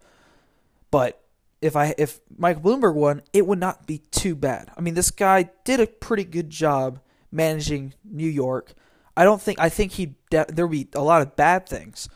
But 0.92 1.22
if 1.62 1.76
I 1.76 1.96
if 1.98 2.20
Mike 2.38 2.62
Bloomberg 2.62 2.94
won, 2.94 3.22
it 3.34 3.48
would 3.48 3.60
not 3.60 3.88
be 3.88 4.00
too 4.12 4.36
bad. 4.36 4.70
I 4.78 4.82
mean, 4.82 4.94
this 4.94 5.12
guy 5.12 5.50
did 5.64 5.80
a 5.80 5.88
pretty 5.88 6.24
good 6.24 6.50
job 6.50 7.00
managing 7.32 7.94
New 8.04 8.30
York. 8.30 8.74
I 9.18 9.24
don't 9.24 9.42
think 9.42 9.60
I 9.60 9.70
think 9.70 9.94
he 9.94 10.16
de- 10.30 10.46
there 10.48 10.68
would 10.68 10.72
be 10.72 10.88
a 10.94 11.04
lot 11.04 11.22
of 11.22 11.36
bad 11.36 11.68
things, 11.68 12.10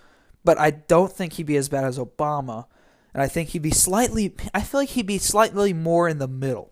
but 0.44 0.60
I 0.60 0.72
don't 0.72 1.12
think 1.12 1.34
he'd 1.34 1.46
be 1.46 1.58
as 1.58 1.70
bad 1.70 1.84
as 1.84 1.98
Obama, 1.98 2.66
and 3.14 3.24
I 3.24 3.28
think 3.28 3.50
he'd 3.50 3.62
be 3.62 3.72
slightly. 3.72 4.36
I 4.54 4.62
feel 4.62 4.82
like 4.82 4.90
he'd 4.90 5.08
be 5.08 5.18
slightly 5.18 5.74
more 5.74 6.08
in 6.08 6.20
the 6.20 6.28
middle. 6.28 6.72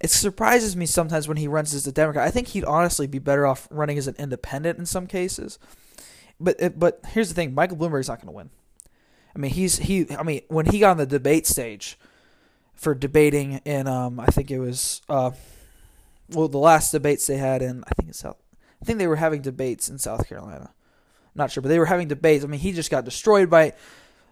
It 0.00 0.10
surprises 0.10 0.76
me 0.76 0.86
sometimes 0.86 1.26
when 1.26 1.38
he 1.38 1.48
runs 1.48 1.74
as 1.74 1.86
a 1.86 1.92
Democrat. 1.92 2.26
I 2.26 2.30
think 2.30 2.48
he'd 2.48 2.64
honestly 2.64 3.06
be 3.06 3.18
better 3.18 3.46
off 3.46 3.66
running 3.70 3.98
as 3.98 4.06
an 4.06 4.14
independent 4.16 4.78
in 4.78 4.86
some 4.86 5.06
cases. 5.06 5.58
But 6.38 6.56
eh, 6.60 6.68
but 6.68 7.00
here's 7.08 7.28
the 7.28 7.34
thing: 7.34 7.54
Michael 7.54 7.76
Bloomberg's 7.76 8.08
not 8.08 8.20
going 8.20 8.32
to 8.32 8.36
win. 8.36 8.50
I 9.38 9.40
mean, 9.40 9.52
he's 9.52 9.78
he. 9.78 10.04
I 10.16 10.24
mean, 10.24 10.42
when 10.48 10.66
he 10.66 10.80
got 10.80 10.90
on 10.90 10.96
the 10.96 11.06
debate 11.06 11.46
stage 11.46 11.96
for 12.74 12.92
debating 12.92 13.60
in, 13.64 13.86
um, 13.86 14.18
I 14.18 14.26
think 14.26 14.50
it 14.50 14.58
was 14.58 15.00
uh, 15.08 15.30
well, 16.30 16.48
the 16.48 16.58
last 16.58 16.90
debates 16.90 17.28
they 17.28 17.36
had 17.36 17.62
in 17.62 17.84
I 17.86 17.94
think 17.94 18.08
it's 18.08 18.18
South. 18.18 18.36
I 18.82 18.84
think 18.84 18.98
they 18.98 19.06
were 19.06 19.16
having 19.16 19.40
debates 19.40 19.88
in 19.88 19.98
South 19.98 20.28
Carolina. 20.28 20.70
I'm 20.72 21.36
not 21.36 21.52
sure, 21.52 21.62
but 21.62 21.68
they 21.68 21.78
were 21.78 21.86
having 21.86 22.08
debates. 22.08 22.44
I 22.44 22.48
mean, 22.48 22.58
he 22.58 22.72
just 22.72 22.90
got 22.90 23.04
destroyed 23.04 23.48
by 23.48 23.74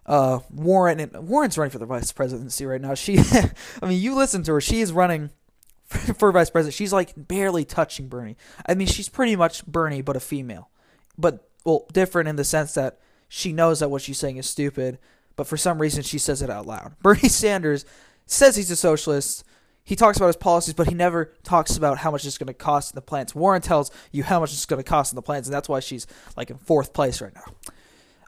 uh, 0.07 0.41
Warren, 0.51 0.99
and 0.99 1.29
Warren's 1.29 1.57
running 1.57 1.71
for 1.71 1.79
the 1.79 1.87
vice 1.87 2.11
presidency 2.11 2.67
right 2.67 2.81
now. 2.81 2.95
She, 2.95 3.19
I 3.83 3.87
mean, 3.87 4.01
you 4.01 4.17
listen 4.17 4.43
to 4.43 4.55
her. 4.55 4.61
She 4.61 4.81
is 4.81 4.93
running 4.93 5.31
for 5.87 6.33
vice 6.33 6.51
president. 6.51 6.75
She's 6.75 6.93
like 6.93 7.13
barely 7.17 7.65
touching 7.65 8.09
Bernie. 8.09 8.37
I 8.67 8.75
mean, 8.75 8.89
she's 8.89 9.09
pretty 9.09 9.37
much 9.37 9.65
Bernie, 9.67 10.03
but 10.03 10.17
a 10.17 10.21
female. 10.21 10.69
But 11.17 11.49
well, 11.65 11.87
different 11.93 12.29
in 12.29 12.35
the 12.35 12.45
sense 12.45 12.75
that 12.75 12.99
she 13.29 13.53
knows 13.53 13.81
that 13.81 13.91
what 13.91 14.03
she's 14.03 14.19
saying 14.19 14.37
is 14.37 14.49
stupid, 14.49 14.99
but 15.35 15.47
for 15.47 15.57
some 15.57 15.81
reason 15.81 16.03
she 16.03 16.19
says 16.19 16.43
it 16.43 16.51
out 16.51 16.67
loud. 16.67 16.95
Bernie 17.03 17.29
Sanders 17.29 17.85
says 18.27 18.57
he's 18.57 18.71
a 18.71 18.77
socialist 18.77 19.45
he 19.87 19.95
talks 19.95 20.17
about 20.17 20.27
his 20.27 20.37
policies, 20.37 20.75
but 20.75 20.89
he 20.89 20.95
never 20.97 21.33
talks 21.45 21.77
about 21.77 21.99
how 21.99 22.11
much 22.11 22.25
it's 22.25 22.39
going 22.39 22.49
to 22.49 22.55
cost 22.55 22.93
in 22.93 22.97
the 22.97 23.03
plants. 23.03 23.37
Warren 23.37 23.63
tells 23.63 23.93
you 24.11 24.25
how 24.25 24.41
much 24.41 24.53
it's 24.53 24.67
going 24.67 24.83
to 24.83 24.89
cost 24.89 25.13
in 25.13 25.17
the 25.17 25.23
plants, 25.23 25.47
and 25.47 25.55
that's 25.55 25.69
why 25.69 25.79
she's 25.79 26.09
like 26.37 26.51
in 26.51 26.59
fourth 26.59 26.93
place 26.93 27.21
right 27.21 27.33
now. 27.33 27.55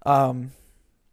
Um, 0.07 0.53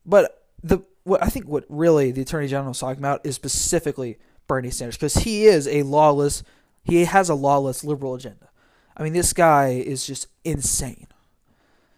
but 0.05 0.45
the 0.63 0.83
what 1.03 1.23
I 1.23 1.29
think 1.29 1.47
what 1.47 1.65
really 1.67 2.11
the 2.11 2.21
attorney 2.21 2.47
general 2.47 2.71
is 2.71 2.79
talking 2.79 2.99
about 2.99 3.25
is 3.25 3.33
specifically 3.33 4.19
Bernie 4.45 4.69
Sanders 4.69 4.97
because 4.97 5.15
he 5.15 5.45
is 5.45 5.67
a 5.67 5.81
lawless, 5.81 6.43
he 6.83 7.05
has 7.05 7.27
a 7.27 7.35
lawless 7.35 7.83
liberal 7.83 8.13
agenda. 8.13 8.49
I 8.95 9.01
mean, 9.01 9.13
this 9.13 9.33
guy 9.33 9.69
is 9.69 10.05
just 10.05 10.27
insane. 10.43 11.07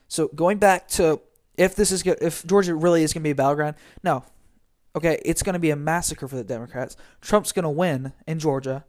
So 0.08 0.29
going 0.29 0.58
back 0.58 0.88
to 0.91 1.20
if 1.58 1.76
this 1.76 1.92
is 1.92 2.06
if 2.06 2.46
Georgia 2.46 2.76
really 2.76 3.04
is 3.04 3.14
going 3.14 3.22
to 3.22 3.28
be 3.28 3.32
a 3.32 3.36
battleground, 3.36 3.76
no, 4.04 4.24
okay, 4.96 5.20
it's 5.26 5.44
going 5.44 5.54
to 5.54 5.60
be 5.60 5.72
a 5.72 5.76
massacre 5.76 6.28
for 6.28 6.36
the 6.36 6.44
Democrats. 6.44 6.96
Trump's 7.22 7.52
going 7.52 7.64
to 7.64 7.70
win 7.70 8.14
in 8.28 8.40
Georgia, 8.40 8.86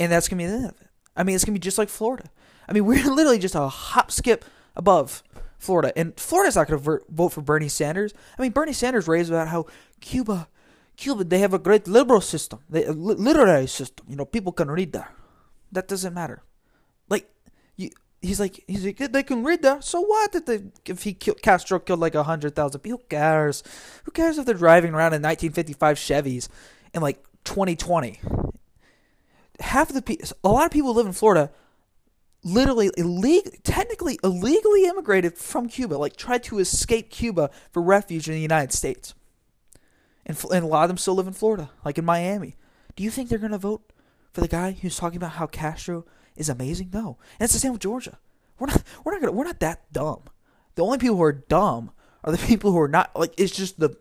and 0.00 0.10
that's 0.10 0.28
going 0.28 0.38
to 0.38 0.44
be 0.44 0.50
the 0.50 0.56
end 0.56 0.64
of 0.66 0.80
it. 0.80 0.88
I 1.16 1.22
mean, 1.22 1.34
it's 1.34 1.44
going 1.44 1.54
to 1.54 1.60
be 1.60 1.64
just 1.64 1.78
like 1.78 1.88
Florida. 1.88 2.30
I 2.68 2.72
mean, 2.72 2.84
we're 2.86 3.04
literally 3.10 3.38
just 3.38 3.54
a 3.54 3.68
hop 3.68 4.10
skip 4.10 4.44
above 4.74 5.22
Florida, 5.58 5.92
and 5.96 6.18
Florida's 6.18 6.56
not 6.56 6.68
going 6.68 6.82
to 6.82 7.00
vote 7.08 7.28
for 7.30 7.42
Bernie 7.42 7.68
Sanders. 7.68 8.14
I 8.38 8.42
mean, 8.42 8.52
Bernie 8.52 8.72
Sanders 8.72 9.08
raised 9.08 9.30
about 9.30 9.48
how 9.48 9.66
Cuba, 10.00 10.48
Cuba, 10.96 11.24
they 11.24 11.40
have 11.40 11.54
a 11.54 11.58
great 11.58 11.86
liberal 11.86 12.20
system, 12.20 12.60
they, 12.70 12.86
literary 12.86 13.66
system. 13.66 14.06
You 14.08 14.16
know, 14.16 14.24
people 14.24 14.52
can 14.52 14.70
read 14.70 14.92
there. 14.92 15.10
That 15.72 15.88
doesn't 15.88 16.14
matter. 16.14 16.42
Like 17.10 17.28
you, 17.76 17.90
he's 18.20 18.40
like 18.40 18.64
he's 18.66 18.84
like 18.84 18.96
they 18.96 19.22
can 19.22 19.44
read 19.44 19.62
that. 19.62 19.84
So 19.84 20.00
what 20.00 20.34
if 20.34 20.46
they 20.46 20.62
if 20.86 21.02
he 21.02 21.14
killed 21.14 21.42
Castro 21.42 21.78
killed 21.78 22.00
like 22.00 22.14
hundred 22.14 22.54
thousand 22.54 22.80
people? 22.80 22.98
Who 22.98 23.04
cares? 23.08 23.62
Who 24.04 24.10
cares 24.10 24.38
if 24.38 24.46
they're 24.46 24.54
driving 24.54 24.94
around 24.94 25.14
in 25.14 25.22
1955 25.22 25.96
Chevys 25.96 26.48
in 26.94 27.02
like 27.02 27.22
2020? 27.44 28.20
Half 29.60 29.88
of 29.90 29.94
the 29.94 30.02
people, 30.02 30.28
a 30.44 30.48
lot 30.48 30.66
of 30.66 30.70
people 30.70 30.94
live 30.94 31.06
in 31.06 31.12
Florida, 31.12 31.50
literally 32.44 32.90
illegal, 32.96 33.50
technically 33.64 34.18
illegally 34.22 34.84
immigrated 34.86 35.36
from 35.36 35.68
Cuba, 35.68 35.94
like 35.94 36.16
tried 36.16 36.44
to 36.44 36.58
escape 36.58 37.10
Cuba 37.10 37.50
for 37.72 37.82
refuge 37.82 38.28
in 38.28 38.34
the 38.34 38.40
United 38.40 38.72
States, 38.72 39.14
and 40.24 40.40
and 40.52 40.64
a 40.64 40.68
lot 40.68 40.84
of 40.84 40.88
them 40.88 40.98
still 40.98 41.14
live 41.14 41.26
in 41.26 41.32
Florida, 41.32 41.70
like 41.84 41.98
in 41.98 42.04
Miami. 42.04 42.56
Do 42.94 43.02
you 43.02 43.10
think 43.10 43.28
they're 43.28 43.38
gonna 43.38 43.58
vote 43.58 43.92
for 44.32 44.40
the 44.40 44.48
guy 44.48 44.72
who's 44.72 44.96
talking 44.96 45.16
about 45.16 45.32
how 45.32 45.46
Castro 45.46 46.04
is 46.38 46.48
amazing? 46.48 46.90
No. 46.92 47.18
And 47.38 47.44
it's 47.44 47.52
the 47.52 47.58
same 47.58 47.72
with 47.72 47.82
Georgia. 47.82 48.18
We're 48.58 48.68
not 48.68 48.82
we're 49.04 49.12
not 49.12 49.20
gonna 49.20 49.32
we're 49.32 49.44
not 49.44 49.60
that 49.60 49.92
dumb. 49.92 50.22
The 50.74 50.84
only 50.84 50.98
people 50.98 51.16
who 51.16 51.22
are 51.22 51.32
dumb 51.32 51.90
are 52.24 52.32
the 52.32 52.38
people 52.46 52.72
who 52.72 52.80
are 52.80 52.88
not 52.88 53.14
like 53.14 53.34
it's 53.36 53.54
just 53.54 53.78
the 53.78 53.96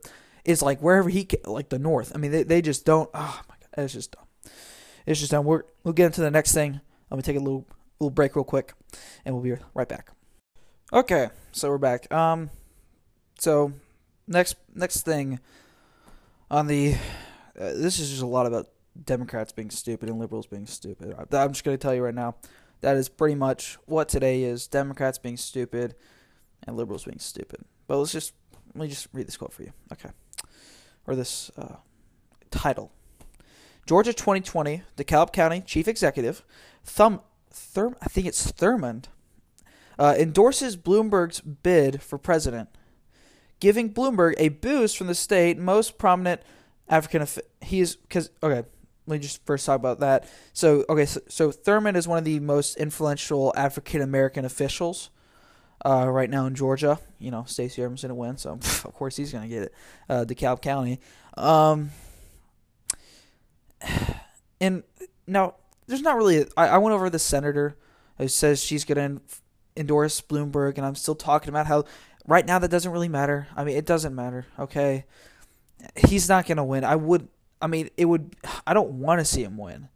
it's 0.46 0.62
like 0.62 0.80
wherever 0.80 1.10
he 1.10 1.28
like 1.46 1.70
the 1.70 1.80
north. 1.80 2.12
I 2.16 2.18
mean 2.18 2.32
they, 2.32 2.44
they 2.44 2.62
just 2.62 2.86
don't 2.86 3.10
oh 3.14 3.42
my 3.50 3.56
god, 3.60 3.84
it's 3.84 3.94
just 3.94 4.12
dumb. 4.12 4.26
It's 5.06 5.20
just 5.20 5.32
dumb. 5.32 5.46
We're, 5.46 5.64
we'll 5.84 5.94
get 5.94 6.08
into 6.08 6.22
the 6.22 6.32
next 6.32 6.54
thing. 6.54 6.82
Let 7.10 7.18
me 7.18 7.24
take 7.24 7.38
a 7.38 7.40
little 7.40 7.66
little 8.00 8.12
break 8.12 8.36
real 8.36 8.46
quick 8.46 8.74
and 9.26 9.36
we'll 9.36 9.44
be 9.44 9.62
right 9.74 9.88
back. 9.88 10.12
Okay, 10.94 11.30
so 11.52 11.70
we're 11.70 11.78
back. 11.78 12.12
Um 12.12 12.50
so 13.40 13.74
next 14.28 14.56
next 14.74 15.02
thing 15.02 15.40
on 16.50 16.68
the 16.68 16.96
uh, 17.60 17.74
this 17.74 18.00
is 18.00 18.10
just 18.10 18.22
a 18.22 18.28
lot 18.28 18.46
about 18.46 18.68
Democrats 19.06 19.52
being 19.52 19.70
stupid 19.70 20.10
and 20.10 20.20
liberals 20.20 20.48
being 20.48 20.66
stupid. 20.66 21.14
I'm 21.32 21.52
just 21.52 21.64
going 21.64 21.78
to 21.78 21.82
tell 21.82 21.94
you 21.94 22.04
right 22.04 22.16
now 22.16 22.36
that 22.82 22.96
is 22.98 23.10
pretty 23.10 23.36
much 23.36 23.78
what 23.86 24.10
today 24.10 24.44
is 24.44 24.68
Democrats 24.68 25.18
being 25.18 25.38
stupid 25.38 25.96
and 26.66 26.78
liberals 26.78 27.06
being 27.06 27.20
stupid. 27.20 27.62
But 27.88 27.98
let's 27.98 28.12
just 28.12 28.34
let 28.74 28.84
me 28.84 28.90
just 28.90 29.08
read 29.14 29.28
this 29.28 29.38
quote 29.38 29.54
for 29.54 29.64
you. 29.64 29.72
Okay. 29.92 30.10
Or 31.06 31.16
this 31.16 31.50
uh, 31.58 31.78
title. 32.52 32.92
Georgia 33.86 34.14
2020, 34.14 34.84
DeKalb 34.98 35.32
County 35.32 35.62
Chief 35.62 35.88
Executive, 35.88 36.44
Thumb, 36.84 37.22
I 38.02 38.10
think 38.10 38.28
it's 38.28 38.52
Thurmond, 38.52 39.06
uh, 39.98 40.14
endorses 40.20 40.76
Bloomberg's 40.76 41.40
bid 41.40 42.02
for 42.02 42.18
president, 42.18 42.70
giving 43.62 43.94
Bloomberg 43.94 44.34
a 44.38 44.50
boost 44.50 44.98
from 44.98 45.08
the 45.08 45.16
state 45.16 45.58
most 45.58 45.98
prominent 45.98 46.42
African. 46.90 47.26
He 47.62 47.80
is 47.80 47.96
because 47.96 48.30
okay, 48.44 48.68
let 49.08 49.16
me 49.16 49.20
just 49.20 49.44
first 49.46 49.66
talk 49.66 49.78
about 49.78 50.02
that. 50.02 50.30
So, 50.54 50.84
okay, 50.90 51.06
so, 51.06 51.22
so 51.30 51.52
Thurmond 51.52 51.96
is 51.96 52.08
one 52.08 52.18
of 52.18 52.26
the 52.26 52.40
most 52.40 52.76
influential 52.76 53.54
African 53.56 54.02
American 54.02 54.46
officials 54.46 55.10
uh, 55.86 56.10
right 56.10 56.30
now 56.30 56.46
in 56.46 56.56
Georgia. 56.56 57.00
You 57.18 57.32
know, 57.32 57.46
Stacey 57.48 57.82
Abrams 57.82 58.02
didn't 58.02 58.18
win, 58.18 58.38
so 58.38 58.52
of 58.52 58.94
course 58.94 59.16
he's 59.16 59.32
going 59.32 59.44
to 59.44 59.50
get 59.50 59.64
it. 59.64 59.74
Uh, 60.10 60.26
DeKalb 60.26 60.62
County. 60.62 61.00
Um, 61.36 61.92
and 64.60 64.84
now, 65.26 65.56
there's 65.88 66.02
not 66.02 66.18
really. 66.18 66.42
A, 66.42 66.46
I, 66.58 66.68
I 66.68 66.78
went 66.80 66.94
over 66.94 67.10
the 67.10 67.20
senator 67.20 67.78
who 68.18 68.28
says 68.28 68.62
she's 68.62 68.84
going 68.84 68.98
to 68.98 69.22
endorse 69.78 70.20
Bloomberg, 70.20 70.78
and 70.78 70.86
I'm 70.86 70.96
still 70.96 71.16
talking 71.16 71.50
about 71.50 71.68
how 71.68 71.86
right 72.28 72.46
now 72.46 72.60
that 72.60 72.70
doesn't 72.70 72.92
really 72.92 73.08
matter. 73.10 73.48
I 73.56 73.64
mean, 73.64 73.78
it 73.78 73.86
doesn't 73.86 74.14
matter, 74.14 74.48
okay? 74.60 75.06
He's 75.96 76.28
not 76.28 76.46
going 76.46 76.58
to 76.58 76.64
win. 76.64 76.84
I 76.84 76.96
would 76.96 77.30
I 77.62 77.68
mean, 77.68 77.90
it 77.98 78.06
would. 78.06 78.36
I 78.66 78.74
don't 78.74 78.92
want 78.92 79.20
to 79.20 79.26
see 79.26 79.44
him 79.44 79.58
win, 79.58 79.90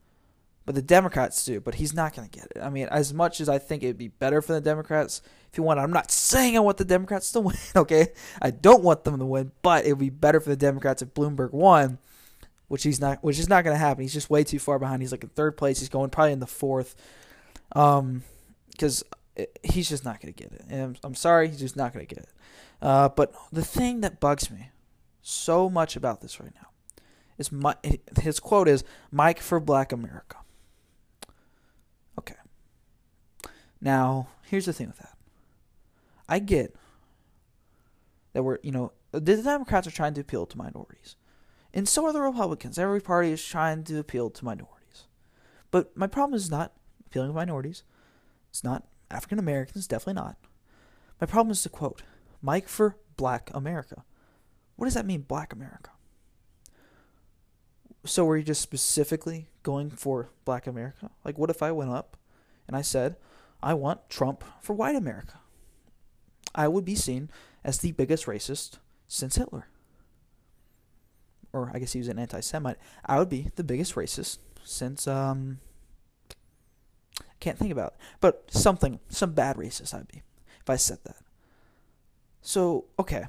but 0.65 0.75
the 0.75 0.81
Democrats 0.81 1.43
do. 1.45 1.59
But 1.59 1.75
he's 1.75 1.93
not 1.93 2.15
going 2.15 2.27
to 2.27 2.39
get 2.39 2.51
it. 2.55 2.61
I 2.61 2.69
mean, 2.69 2.87
as 2.89 3.13
much 3.13 3.39
as 3.41 3.49
I 3.49 3.59
think 3.59 3.83
it'd 3.83 3.97
be 3.97 4.07
better 4.07 4.41
for 4.41 4.53
the 4.53 4.61
Democrats 4.61 5.21
if 5.51 5.57
you 5.57 5.63
want, 5.63 5.79
I'm 5.79 5.91
not 5.91 6.11
saying 6.11 6.55
I 6.55 6.61
want 6.61 6.77
the 6.77 6.85
Democrats 6.85 7.31
to 7.33 7.39
win. 7.41 7.55
Okay, 7.75 8.07
I 8.41 8.51
don't 8.51 8.83
want 8.83 9.03
them 9.03 9.19
to 9.19 9.25
win, 9.25 9.51
but 9.61 9.85
it 9.85 9.89
would 9.89 9.99
be 9.99 10.09
better 10.09 10.39
for 10.39 10.49
the 10.49 10.55
Democrats 10.55 11.01
if 11.01 11.13
Bloomberg 11.13 11.51
won, 11.51 11.99
which 12.67 12.83
he's 12.83 12.99
not. 12.99 13.23
Which 13.23 13.39
is 13.39 13.49
not 13.49 13.63
going 13.63 13.75
to 13.75 13.79
happen. 13.79 14.01
He's 14.01 14.13
just 14.13 14.29
way 14.29 14.43
too 14.43 14.59
far 14.59 14.79
behind. 14.79 15.01
He's 15.01 15.11
like 15.11 15.23
in 15.23 15.29
third 15.29 15.57
place. 15.57 15.79
He's 15.79 15.89
going 15.89 16.09
probably 16.09 16.33
in 16.33 16.39
the 16.39 16.47
fourth, 16.47 16.95
um, 17.75 18.23
because 18.71 19.03
he's 19.63 19.89
just 19.89 20.05
not 20.05 20.19
going 20.19 20.33
to 20.33 20.43
get 20.43 20.53
it. 20.53 20.65
And 20.69 20.81
I'm, 20.81 20.95
I'm 21.03 21.15
sorry, 21.15 21.47
he's 21.49 21.59
just 21.59 21.75
not 21.75 21.93
going 21.93 22.05
to 22.05 22.15
get 22.15 22.23
it. 22.23 22.31
Uh, 22.81 23.09
but 23.09 23.33
the 23.51 23.63
thing 23.63 24.01
that 24.01 24.19
bugs 24.19 24.49
me 24.49 24.69
so 25.21 25.69
much 25.69 25.95
about 25.95 26.21
this 26.21 26.39
right 26.39 26.51
now 26.55 26.70
is 27.41 27.51
my, 27.51 27.75
his 28.21 28.39
quote 28.39 28.69
is 28.69 28.83
Mike 29.11 29.41
for 29.41 29.59
Black 29.59 29.91
America. 29.91 30.37
Okay. 32.17 32.35
Now, 33.81 34.29
here's 34.45 34.65
the 34.65 34.73
thing 34.73 34.87
with 34.87 34.99
that. 34.99 35.17
I 36.29 36.39
get 36.39 36.75
that 38.33 38.43
we're, 38.43 38.59
you 38.63 38.71
know, 38.71 38.93
the 39.11 39.19
Democrats 39.19 39.87
are 39.87 39.91
trying 39.91 40.13
to 40.13 40.21
appeal 40.21 40.45
to 40.45 40.57
minorities. 40.57 41.17
And 41.73 41.87
so 41.87 42.05
are 42.05 42.13
the 42.13 42.21
Republicans. 42.21 42.77
Every 42.77 43.01
party 43.01 43.31
is 43.31 43.43
trying 43.43 43.83
to 43.85 43.99
appeal 43.99 44.29
to 44.29 44.45
minorities. 44.45 45.07
But 45.71 45.95
my 45.97 46.07
problem 46.07 46.35
is 46.35 46.49
not 46.49 46.73
appealing 47.07 47.29
to 47.29 47.35
minorities. 47.35 47.83
It's 48.49 48.63
not 48.63 48.87
African 49.09 49.39
Americans, 49.39 49.87
definitely 49.87 50.21
not. 50.21 50.37
My 51.19 51.27
problem 51.27 51.51
is 51.51 51.63
to 51.63 51.69
quote 51.69 52.03
Mike 52.41 52.67
for 52.67 52.97
Black 53.17 53.51
America. 53.53 54.03
What 54.75 54.85
does 54.85 54.95
that 54.95 55.05
mean, 55.05 55.21
Black 55.21 55.53
America? 55.53 55.91
So 58.03 58.25
were 58.25 58.37
you 58.37 58.43
just 58.43 58.61
specifically 58.61 59.49
going 59.63 59.89
for 59.91 60.29
black 60.45 60.67
America? 60.67 61.11
Like 61.23 61.37
what 61.37 61.49
if 61.49 61.61
I 61.61 61.71
went 61.71 61.91
up 61.91 62.17
and 62.67 62.75
I 62.75 62.81
said, 62.81 63.15
I 63.61 63.73
want 63.73 64.09
Trump 64.09 64.43
for 64.59 64.73
white 64.73 64.95
America? 64.95 65.39
I 66.55 66.67
would 66.67 66.83
be 66.83 66.95
seen 66.95 67.29
as 67.63 67.79
the 67.79 67.91
biggest 67.91 68.25
racist 68.25 68.79
since 69.07 69.35
Hitler. 69.35 69.67
Or 71.53 71.71
I 71.73 71.79
guess 71.79 71.93
he 71.93 71.99
was 71.99 72.07
an 72.07 72.17
anti 72.17 72.39
Semite. 72.39 72.77
I 73.05 73.19
would 73.19 73.29
be 73.29 73.51
the 73.55 73.63
biggest 73.63 73.95
racist 73.95 74.39
since 74.63 75.07
um 75.07 75.59
can't 77.41 77.57
think 77.57 77.71
about 77.71 77.93
it. 77.93 77.99
But 78.21 78.45
something 78.49 78.99
some 79.09 79.33
bad 79.33 79.57
racist 79.57 79.93
I'd 79.93 80.07
be 80.07 80.21
if 80.61 80.69
I 80.69 80.77
said 80.77 80.99
that. 81.03 81.17
So, 82.41 82.85
okay. 82.97 83.25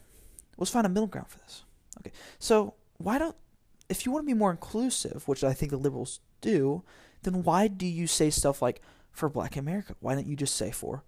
Let's 0.58 0.70
find 0.70 0.86
a 0.86 0.90
middle 0.90 1.06
ground 1.06 1.28
for 1.28 1.38
this. 1.38 1.64
Okay. 1.98 2.12
So 2.38 2.74
why 2.98 3.18
don't 3.18 3.36
if 3.92 4.06
you 4.06 4.10
want 4.10 4.24
to 4.24 4.26
be 4.26 4.38
more 4.38 4.50
inclusive, 4.50 5.28
which 5.28 5.44
I 5.44 5.52
think 5.52 5.70
the 5.70 5.76
liberals 5.76 6.20
do, 6.40 6.82
then 7.22 7.42
why 7.42 7.68
do 7.68 7.86
you 7.86 8.06
say 8.06 8.30
stuff 8.30 8.62
like 8.62 8.80
for 9.12 9.28
Black 9.28 9.54
America? 9.54 9.94
Why 10.00 10.14
don't 10.14 10.26
you 10.26 10.34
just 10.34 10.56
say 10.56 10.70
for 10.70 11.04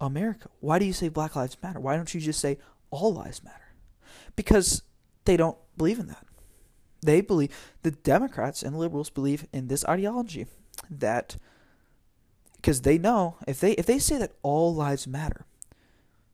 America? 0.00 0.50
Why 0.60 0.78
do 0.78 0.84
you 0.84 0.92
say 0.92 1.08
Black 1.08 1.34
Lives 1.34 1.56
Matter? 1.62 1.80
Why 1.80 1.96
don't 1.96 2.12
you 2.12 2.20
just 2.20 2.38
say 2.38 2.58
all 2.90 3.14
lives 3.14 3.42
matter? 3.42 3.72
Because 4.36 4.82
they 5.24 5.38
don't 5.38 5.56
believe 5.78 5.98
in 5.98 6.08
that. 6.08 6.26
They 7.02 7.22
believe 7.22 7.50
the 7.82 7.90
Democrats 7.90 8.62
and 8.62 8.78
liberals 8.78 9.08
believe 9.08 9.46
in 9.50 9.68
this 9.68 9.84
ideology 9.86 10.46
that 10.90 11.36
because 12.56 12.82
they 12.82 12.98
know 12.98 13.36
if 13.48 13.60
they 13.60 13.72
if 13.72 13.86
they 13.86 13.98
say 13.98 14.18
that 14.18 14.32
all 14.42 14.74
lives 14.74 15.06
matter, 15.06 15.46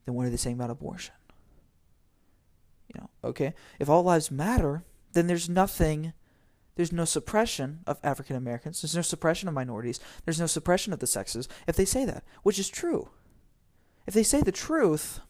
then 0.04 0.14
what 0.14 0.26
are 0.26 0.30
they 0.30 0.36
saying 0.36 0.56
about 0.56 0.70
abortion? 0.70 1.14
You 2.88 3.02
know, 3.02 3.10
okay, 3.30 3.54
if 3.78 3.88
all 3.88 4.02
lives 4.02 4.30
matter, 4.30 4.82
then 5.12 5.26
there's 5.26 5.48
nothing 5.48 6.12
there's 6.74 6.92
no 6.92 7.04
suppression 7.04 7.80
of 7.86 7.98
African 8.02 8.34
Americans. 8.34 8.80
There's 8.80 8.96
no 8.96 9.02
suppression 9.02 9.46
of 9.46 9.54
minorities. 9.54 10.00
There's 10.24 10.40
no 10.40 10.46
suppression 10.46 10.92
of 10.92 11.00
the 11.00 11.06
sexes 11.06 11.48
if 11.66 11.76
they 11.76 11.84
say 11.84 12.04
that, 12.06 12.24
which 12.42 12.58
is 12.58 12.68
true. 12.68 13.10
If 14.06 14.14
they 14.14 14.22
say 14.22 14.40
the 14.40 14.52
truth, 14.52 15.20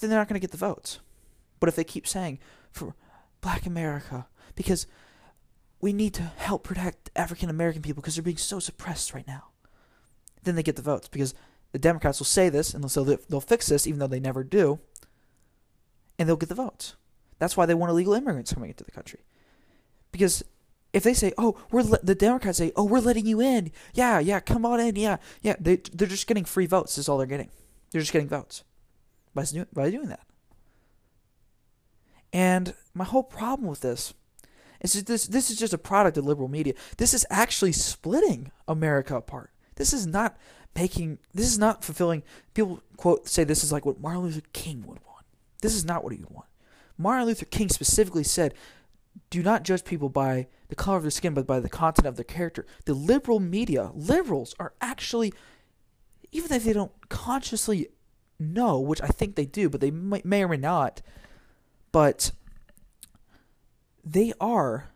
then 0.00 0.10
they're 0.10 0.18
not 0.18 0.28
going 0.28 0.40
to 0.40 0.44
get 0.44 0.50
the 0.50 0.56
votes. 0.56 0.98
But 1.60 1.68
if 1.68 1.76
they 1.76 1.84
keep 1.84 2.06
saying 2.06 2.40
for 2.72 2.94
black 3.40 3.64
America, 3.64 4.26
because 4.54 4.86
we 5.80 5.92
need 5.92 6.14
to 6.14 6.22
help 6.22 6.64
protect 6.64 7.10
African 7.16 7.48
American 7.48 7.82
people 7.82 8.02
because 8.02 8.16
they're 8.16 8.22
being 8.22 8.36
so 8.36 8.58
suppressed 8.58 9.14
right 9.14 9.26
now. 9.26 9.44
Then 10.42 10.54
they 10.54 10.62
get 10.62 10.76
the 10.76 10.82
votes 10.82 11.08
because 11.08 11.34
the 11.72 11.78
Democrats 11.78 12.18
will 12.18 12.26
say 12.26 12.48
this 12.48 12.74
and 12.74 12.82
they'll, 12.82 12.88
so 12.88 13.04
they'll 13.04 13.40
fix 13.40 13.68
this 13.68 13.86
even 13.86 13.98
though 13.98 14.06
they 14.06 14.20
never 14.20 14.42
do, 14.42 14.80
and 16.18 16.28
they'll 16.28 16.36
get 16.36 16.48
the 16.48 16.54
votes. 16.54 16.96
That's 17.40 17.56
why 17.56 17.66
they 17.66 17.74
want 17.74 17.90
illegal 17.90 18.14
immigrants 18.14 18.52
coming 18.52 18.70
into 18.70 18.84
the 18.84 18.92
country. 18.92 19.20
Because 20.12 20.44
if 20.92 21.02
they 21.02 21.14
say, 21.14 21.32
"Oh, 21.38 21.56
we're 21.72 21.82
the 21.82 22.14
Democrats 22.14 22.58
say, 22.58 22.70
"Oh, 22.76 22.84
we're 22.84 23.00
letting 23.00 23.26
you 23.26 23.40
in." 23.40 23.72
Yeah, 23.94 24.20
yeah, 24.20 24.38
come 24.38 24.64
on 24.64 24.78
in. 24.78 24.94
Yeah. 24.94 25.16
Yeah, 25.40 25.56
they 25.58 25.76
they're 25.76 26.06
just 26.06 26.28
getting 26.28 26.44
free 26.44 26.66
votes 26.66 26.98
is 26.98 27.08
all 27.08 27.18
they're 27.18 27.26
getting. 27.26 27.50
They're 27.90 28.02
just 28.02 28.12
getting 28.12 28.28
votes 28.28 28.62
by 29.34 29.44
by 29.72 29.90
doing 29.90 30.08
that. 30.08 30.26
And 32.32 32.74
my 32.94 33.04
whole 33.04 33.22
problem 33.24 33.68
with 33.68 33.80
this 33.80 34.14
is 34.80 34.92
this 35.04 35.26
this 35.26 35.50
is 35.50 35.58
just 35.58 35.72
a 35.72 35.78
product 35.78 36.18
of 36.18 36.26
liberal 36.26 36.48
media. 36.48 36.74
This 36.98 37.14
is 37.14 37.26
actually 37.30 37.72
splitting 37.72 38.52
America 38.68 39.16
apart. 39.16 39.50
This 39.76 39.92
is 39.92 40.06
not 40.06 40.36
making 40.76 41.18
this 41.32 41.46
is 41.46 41.58
not 41.58 41.84
fulfilling 41.84 42.22
people 42.54 42.82
quote 42.96 43.26
say 43.26 43.44
this 43.44 43.64
is 43.64 43.72
like 43.72 43.86
what 43.86 44.00
Martin 44.00 44.22
Luther 44.22 44.42
King 44.52 44.82
would 44.86 44.98
want. 45.06 45.24
This 45.62 45.74
is 45.74 45.84
not 45.84 46.04
what 46.04 46.12
he 46.12 46.18
would 46.18 46.30
want. 46.30 46.46
Martin 47.00 47.26
Luther 47.26 47.46
King 47.46 47.70
specifically 47.70 48.24
said, 48.24 48.54
do 49.30 49.42
not 49.42 49.64
judge 49.64 49.84
people 49.84 50.08
by 50.08 50.48
the 50.68 50.74
color 50.74 50.98
of 50.98 51.02
their 51.02 51.10
skin, 51.10 51.34
but 51.34 51.46
by 51.46 51.58
the 51.58 51.68
content 51.68 52.06
of 52.06 52.16
their 52.16 52.24
character. 52.24 52.66
The 52.84 52.94
liberal 52.94 53.40
media, 53.40 53.90
liberals, 53.94 54.54
are 54.60 54.74
actually, 54.80 55.32
even 56.30 56.52
if 56.52 56.64
they 56.64 56.72
don't 56.72 56.92
consciously 57.08 57.88
know, 58.38 58.78
which 58.78 59.00
I 59.00 59.08
think 59.08 59.34
they 59.34 59.46
do, 59.46 59.68
but 59.70 59.80
they 59.80 59.90
may, 59.90 60.20
may 60.24 60.44
or 60.44 60.48
may 60.48 60.58
not, 60.58 61.00
but 61.90 62.32
they 64.04 64.32
are 64.40 64.90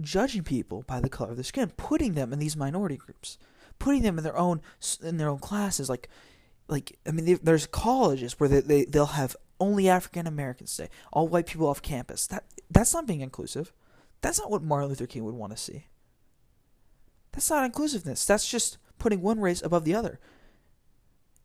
judging 0.00 0.42
people 0.42 0.84
by 0.86 1.00
the 1.00 1.08
color 1.08 1.30
of 1.30 1.36
their 1.36 1.44
skin, 1.44 1.72
putting 1.76 2.14
them 2.14 2.32
in 2.32 2.38
these 2.38 2.56
minority 2.56 2.96
groups, 2.96 3.38
putting 3.78 4.02
them 4.02 4.18
in 4.18 4.24
their 4.24 4.38
own 4.38 4.60
in 5.02 5.16
their 5.16 5.28
own 5.28 5.38
classes. 5.38 5.88
Like, 5.88 6.08
like 6.68 6.98
I 7.06 7.10
mean, 7.10 7.38
there's 7.42 7.66
colleges 7.66 8.38
where 8.38 8.48
they, 8.48 8.60
they 8.60 8.84
they'll 8.84 9.06
have 9.06 9.36
only 9.60 9.88
African 9.88 10.26
Americans 10.26 10.72
stay, 10.72 10.88
all 11.12 11.28
white 11.28 11.46
people 11.46 11.68
off 11.68 11.82
campus. 11.82 12.26
That 12.26 12.44
that's 12.70 12.94
not 12.94 13.06
being 13.06 13.20
inclusive. 13.20 13.72
That's 14.22 14.38
not 14.38 14.50
what 14.50 14.62
Martin 14.62 14.88
Luther 14.88 15.06
King 15.06 15.24
would 15.24 15.34
want 15.34 15.52
to 15.52 15.58
see. 15.58 15.86
That's 17.32 17.50
not 17.50 17.64
inclusiveness. 17.64 18.24
That's 18.24 18.48
just 18.48 18.78
putting 18.98 19.22
one 19.22 19.40
race 19.40 19.62
above 19.62 19.84
the 19.84 19.94
other. 19.94 20.18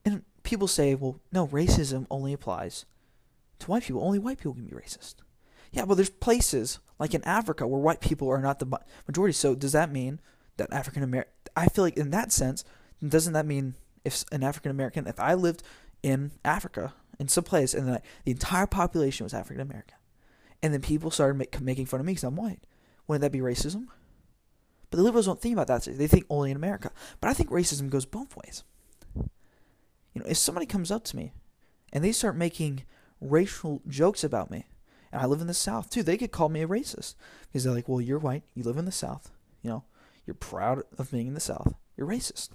And 0.04 0.24
people 0.44 0.68
say, 0.68 0.96
well, 0.96 1.20
no, 1.32 1.48
racism 1.48 2.06
only 2.10 2.34
applies 2.34 2.86
to 3.60 3.68
white 3.68 3.84
people. 3.84 4.04
Only 4.04 4.20
white 4.20 4.38
people 4.38 4.54
can 4.54 4.66
be 4.66 4.76
racist. 4.76 5.16
Yeah, 5.72 5.86
but 5.86 5.96
there's 5.96 6.10
places 6.10 6.80
like 7.00 7.14
in 7.14 7.24
Africa 7.24 7.68
where 7.68 7.80
white 7.80 8.02
people 8.02 8.30
are 8.30 8.42
not 8.42 8.60
the 8.60 8.80
majority. 9.08 9.34
So 9.34 9.56
does 9.56 9.74
that 9.74 9.92
mean 9.92 10.20
that 10.58 10.72
African 10.72 11.04
American? 11.04 11.34
I 11.56 11.68
feel 11.68 11.84
like 11.84 11.98
in 11.98 12.12
that 12.12 12.32
sense, 12.32 12.64
doesn't 13.06 13.34
that 13.34 13.46
mean 13.46 13.76
if 14.04 14.24
an 14.32 14.44
African 14.44 14.72
American, 14.72 15.08
if 15.08 15.20
I 15.20 15.34
lived 15.34 15.64
in 16.04 16.32
Africa 16.44 16.94
in 17.20 17.28
some 17.28 17.44
place 17.44 17.74
and 17.74 17.88
the 17.88 18.02
entire 18.26 18.68
population 18.68 19.24
was 19.24 19.34
African 19.34 19.62
American, 19.62 19.98
and 20.62 20.74
then 20.74 20.82
people 20.82 21.12
started 21.12 21.38
make, 21.38 21.60
making 21.62 21.86
fun 21.86 22.00
of 22.00 22.06
me 22.06 22.14
because 22.14 22.24
I'm 22.24 22.36
white, 22.36 22.66
wouldn't 23.08 23.22
that 23.22 23.32
be 23.32 23.40
racism? 23.40 23.88
But 24.90 24.98
the 24.98 25.04
liberals 25.04 25.26
don't 25.26 25.42
think 25.42 25.54
about 25.54 25.68
that. 25.68 25.98
They 25.98 26.08
think 26.08 26.26
only 26.30 26.52
in 26.52 26.58
America. 26.58 26.92
But 27.20 27.30
I 27.30 27.34
think 27.34 27.50
racism 27.50 27.90
goes 27.90 28.06
both 28.06 28.36
ways. 28.38 28.64
You 29.16 30.22
know, 30.22 30.26
if 30.26 30.38
somebody 30.38 30.66
comes 30.66 30.92
up 30.92 31.04
to 31.06 31.18
me 31.18 31.34
and 31.92 32.04
they 32.04 32.12
start 32.12 32.38
making 32.38 32.84
racial 33.20 33.82
jokes 33.88 34.24
about 34.24 34.52
me, 34.52 34.68
and 35.12 35.22
I 35.22 35.26
live 35.26 35.42
in 35.42 35.48
the 35.48 35.54
South 35.54 35.90
too, 35.90 36.04
they 36.04 36.18
could 36.18 36.32
call 36.32 36.50
me 36.50 36.62
a 36.62 36.68
racist 36.68 37.16
because 37.48 37.64
they're 37.64 37.74
like, 37.74 37.90
"Well, 37.90 38.02
you're 38.02 38.20
white, 38.20 38.44
you 38.54 38.64
live 38.64 38.78
in 38.78 38.86
the 38.86 38.92
South, 38.92 39.32
you 39.62 39.70
know, 39.70 39.84
you're 40.26 40.34
proud 40.34 40.84
of 40.98 41.12
being 41.12 41.28
in 41.28 41.34
the 41.34 41.40
South, 41.40 41.74
you're 41.98 42.08
racist." 42.08 42.50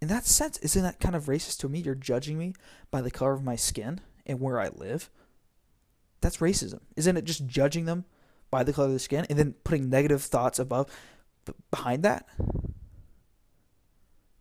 In 0.00 0.08
that 0.08 0.26
sense, 0.26 0.58
isn't 0.58 0.82
that 0.82 1.00
kind 1.00 1.14
of 1.14 1.24
racist 1.24 1.58
to 1.60 1.68
me? 1.68 1.78
You're 1.78 1.94
judging 1.94 2.38
me 2.38 2.54
by 2.90 3.00
the 3.00 3.10
color 3.10 3.32
of 3.32 3.42
my 3.42 3.56
skin 3.56 4.00
and 4.26 4.40
where 4.40 4.60
I 4.60 4.68
live. 4.68 5.10
That's 6.20 6.38
racism, 6.38 6.80
isn't 6.96 7.16
it? 7.16 7.24
Just 7.24 7.46
judging 7.46 7.86
them 7.86 8.04
by 8.50 8.62
the 8.62 8.72
color 8.72 8.88
of 8.88 8.92
the 8.92 8.98
skin 8.98 9.26
and 9.30 9.38
then 9.38 9.54
putting 9.64 9.88
negative 9.88 10.22
thoughts 10.22 10.58
above 10.58 10.90
behind 11.70 12.02
that. 12.02 12.26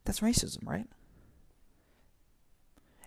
That's 0.03 0.19
racism, 0.19 0.67
right? 0.67 0.87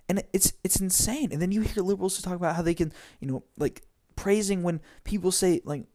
and 0.09 0.23
it's 0.33 0.53
it's 0.63 0.81
insane. 0.81 1.31
And 1.31 1.41
then 1.41 1.51
you 1.51 1.61
hear 1.61 1.83
liberals 1.83 2.19
talk 2.21 2.35
about 2.35 2.55
how 2.55 2.63
they 2.63 2.73
can, 2.73 2.91
you 3.19 3.27
know, 3.27 3.43
like 3.57 3.83
praising 4.15 4.63
when 4.63 4.81
people 5.03 5.31
say 5.31 5.61
like 5.63 5.85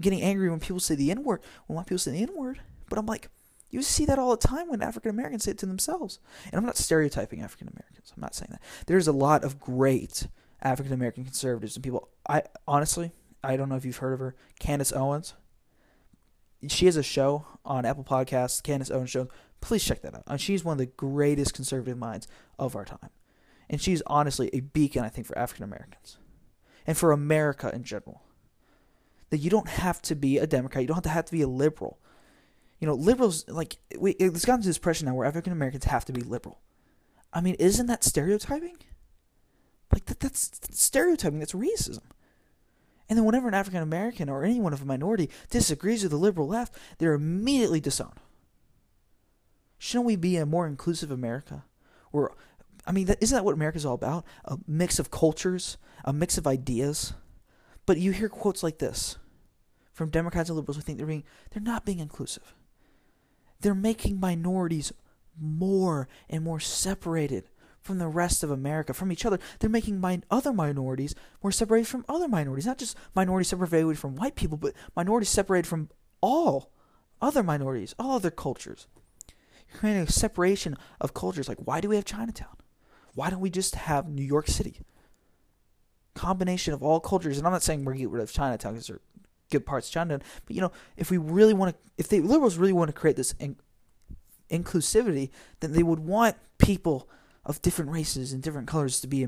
getting 0.00 0.22
angry 0.22 0.48
when 0.48 0.60
people 0.60 0.80
say 0.80 0.94
the 0.94 1.10
N 1.10 1.24
word. 1.24 1.42
When 1.66 1.76
white 1.76 1.86
people 1.86 1.98
say 1.98 2.12
the 2.12 2.22
N 2.22 2.30
word, 2.34 2.60
but 2.88 2.98
I'm 2.98 3.06
like, 3.06 3.28
you 3.70 3.82
see 3.82 4.04
that 4.06 4.18
all 4.18 4.30
the 4.30 4.48
time 4.48 4.68
when 4.68 4.82
African 4.82 5.10
Americans 5.10 5.44
say 5.44 5.52
it 5.52 5.58
to 5.58 5.66
themselves. 5.66 6.18
And 6.46 6.54
I'm 6.54 6.66
not 6.66 6.76
stereotyping 6.76 7.40
African 7.40 7.68
Americans. 7.68 8.12
I'm 8.14 8.20
not 8.20 8.34
saying 8.34 8.48
that. 8.50 8.62
There's 8.86 9.08
a 9.08 9.12
lot 9.12 9.44
of 9.44 9.60
great 9.60 10.26
African 10.62 10.92
American 10.92 11.24
conservatives 11.24 11.76
and 11.76 11.84
people. 11.84 12.08
I 12.28 12.42
honestly, 12.66 13.12
I 13.42 13.56
don't 13.56 13.68
know 13.68 13.76
if 13.76 13.84
you've 13.84 13.98
heard 13.98 14.12
of 14.12 14.20
her, 14.20 14.34
Candace 14.58 14.92
Owens. 14.92 15.34
She 16.68 16.86
has 16.86 16.96
a 16.96 17.02
show 17.02 17.46
on 17.64 17.86
Apple 17.86 18.04
Podcasts, 18.04 18.62
Candace 18.62 18.90
Owens 18.90 19.10
Show. 19.10 19.28
Please 19.60 19.84
check 19.84 20.02
that 20.02 20.14
out. 20.14 20.24
And 20.26 20.40
she's 20.40 20.64
one 20.64 20.72
of 20.72 20.78
the 20.78 20.86
greatest 20.86 21.54
conservative 21.54 21.96
minds 21.96 22.26
of 22.58 22.76
our 22.76 22.84
time. 22.84 23.10
And 23.70 23.80
she's 23.80 24.02
honestly 24.06 24.50
a 24.52 24.60
beacon, 24.60 25.04
I 25.04 25.08
think, 25.08 25.26
for 25.26 25.38
African 25.38 25.64
Americans 25.64 26.18
and 26.86 26.98
for 26.98 27.12
America 27.12 27.70
in 27.74 27.84
general. 27.84 28.22
That 29.30 29.38
you 29.38 29.48
don't 29.48 29.68
have 29.68 30.02
to 30.02 30.16
be 30.16 30.38
a 30.38 30.46
Democrat, 30.46 30.82
you 30.82 30.88
don't 30.88 30.96
have 30.96 31.04
to 31.04 31.10
have 31.10 31.24
to 31.26 31.32
be 31.32 31.42
a 31.42 31.48
liberal. 31.48 31.98
You 32.80 32.86
know, 32.86 32.94
liberals 32.94 33.46
like 33.46 33.76
we, 33.98 34.12
it's 34.12 34.44
gotten 34.44 34.62
to 34.62 34.68
this 34.68 34.78
pressure 34.78 35.04
now 35.04 35.14
where 35.14 35.26
African 35.26 35.52
Americans 35.52 35.84
have 35.84 36.04
to 36.06 36.12
be 36.12 36.22
liberal. 36.22 36.60
I 37.32 37.40
mean, 37.40 37.54
isn't 37.54 37.86
that 37.86 38.02
stereotyping? 38.02 38.78
Like 39.92 40.06
that, 40.06 40.20
that's, 40.20 40.48
that's 40.48 40.82
stereotyping. 40.82 41.38
That's 41.38 41.52
racism. 41.52 42.02
And 43.08 43.18
then 43.18 43.24
whenever 43.24 43.48
an 43.48 43.54
African 43.54 43.82
American 43.82 44.28
or 44.28 44.44
anyone 44.44 44.72
of 44.72 44.82
a 44.82 44.86
minority 44.86 45.30
disagrees 45.50 46.02
with 46.02 46.12
the 46.12 46.18
liberal 46.18 46.48
left, 46.48 46.74
they're 46.98 47.12
immediately 47.12 47.80
disowned. 47.80 48.20
Shouldn't 49.78 50.06
we 50.06 50.16
be 50.16 50.36
a 50.36 50.46
more 50.46 50.66
inclusive 50.66 51.10
America, 51.10 51.64
where 52.10 52.30
I 52.86 52.92
mean, 52.92 53.08
isn't 53.20 53.34
that 53.34 53.44
what 53.44 53.54
America's 53.54 53.84
all 53.84 53.94
about? 53.94 54.24
A 54.44 54.58
mix 54.66 54.98
of 54.98 55.10
cultures, 55.10 55.76
a 56.04 56.12
mix 56.12 56.38
of 56.38 56.46
ideas. 56.46 57.12
But 57.84 57.98
you 57.98 58.12
hear 58.12 58.28
quotes 58.28 58.62
like 58.62 58.78
this 58.78 59.16
from 59.92 60.10
Democrats 60.10 60.48
and 60.48 60.56
liberals 60.56 60.76
who 60.76 60.82
think 60.82 60.98
they're 60.98 61.06
being 61.06 61.24
they're 61.50 61.62
not 61.62 61.84
being 61.84 61.98
inclusive. 61.98 62.54
They're 63.60 63.74
making 63.74 64.20
minorities 64.20 64.92
more 65.38 66.08
and 66.28 66.44
more 66.44 66.60
separated 66.60 67.48
from 67.80 67.98
the 67.98 68.08
rest 68.08 68.42
of 68.42 68.50
America, 68.50 68.92
from 68.92 69.10
each 69.10 69.24
other. 69.24 69.38
They're 69.58 69.70
making 69.70 70.02
other 70.30 70.52
minorities 70.52 71.14
more 71.42 71.52
separated 71.52 71.88
from 71.88 72.04
other 72.08 72.28
minorities, 72.28 72.66
not 72.66 72.78
just 72.78 72.96
minorities 73.14 73.48
separated 73.48 73.98
from 73.98 74.16
white 74.16 74.34
people, 74.34 74.58
but 74.58 74.74
minorities 74.94 75.30
separated 75.30 75.66
from 75.66 75.88
all 76.20 76.70
other 77.22 77.42
minorities, 77.42 77.94
all 77.98 78.16
other 78.16 78.30
cultures. 78.30 78.86
You're 79.68 79.78
creating 79.78 80.02
a 80.02 80.10
separation 80.10 80.76
of 81.00 81.14
cultures. 81.14 81.48
Like, 81.48 81.58
why 81.58 81.80
do 81.80 81.88
we 81.88 81.96
have 81.96 82.04
Chinatown? 82.04 82.56
Why 83.14 83.30
don't 83.30 83.40
we 83.40 83.50
just 83.50 83.74
have 83.74 84.08
New 84.08 84.24
York 84.24 84.48
City? 84.48 84.80
Combination 86.14 86.74
of 86.74 86.82
all 86.82 87.00
cultures, 87.00 87.38
and 87.38 87.46
I'm 87.46 87.52
not 87.52 87.62
saying 87.62 87.84
we're 87.84 87.94
get 87.94 88.10
rid 88.10 88.22
of 88.22 88.32
Chinatown 88.32 88.74
because 88.74 88.88
there 88.88 88.96
are 88.96 89.02
good 89.50 89.66
parts 89.66 89.90
John 89.90 90.08
Chinatown, 90.08 90.26
but 90.46 90.56
you 90.56 90.62
know, 90.62 90.72
if 90.96 91.10
we 91.10 91.18
really 91.18 91.54
want 91.54 91.74
to, 91.74 91.90
if 91.98 92.08
the 92.08 92.20
liberals 92.20 92.56
really 92.56 92.72
want 92.72 92.88
to 92.88 92.98
create 92.98 93.16
this 93.16 93.34
in, 93.38 93.56
inclusivity, 94.50 95.30
then 95.60 95.72
they 95.72 95.82
would 95.82 96.00
want 96.00 96.36
people 96.58 97.08
of 97.44 97.62
different 97.62 97.90
races 97.90 98.32
and 98.32 98.42
different 98.42 98.68
colors 98.68 99.00
to 99.00 99.06
be 99.06 99.26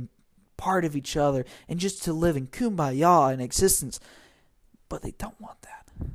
part 0.56 0.84
of 0.84 0.94
each 0.94 1.16
other 1.16 1.44
and 1.68 1.80
just 1.80 2.02
to 2.04 2.12
live 2.12 2.36
in 2.36 2.46
kumbaya 2.46 3.32
in 3.32 3.40
existence. 3.40 3.98
But 4.88 5.02
they 5.02 5.12
don't 5.12 5.40
want 5.40 5.62
that. 5.62 6.08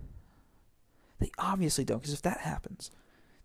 They 1.20 1.32
obviously 1.38 1.84
don't, 1.84 2.00
because 2.00 2.14
if 2.14 2.22
that 2.22 2.42
happens, 2.42 2.92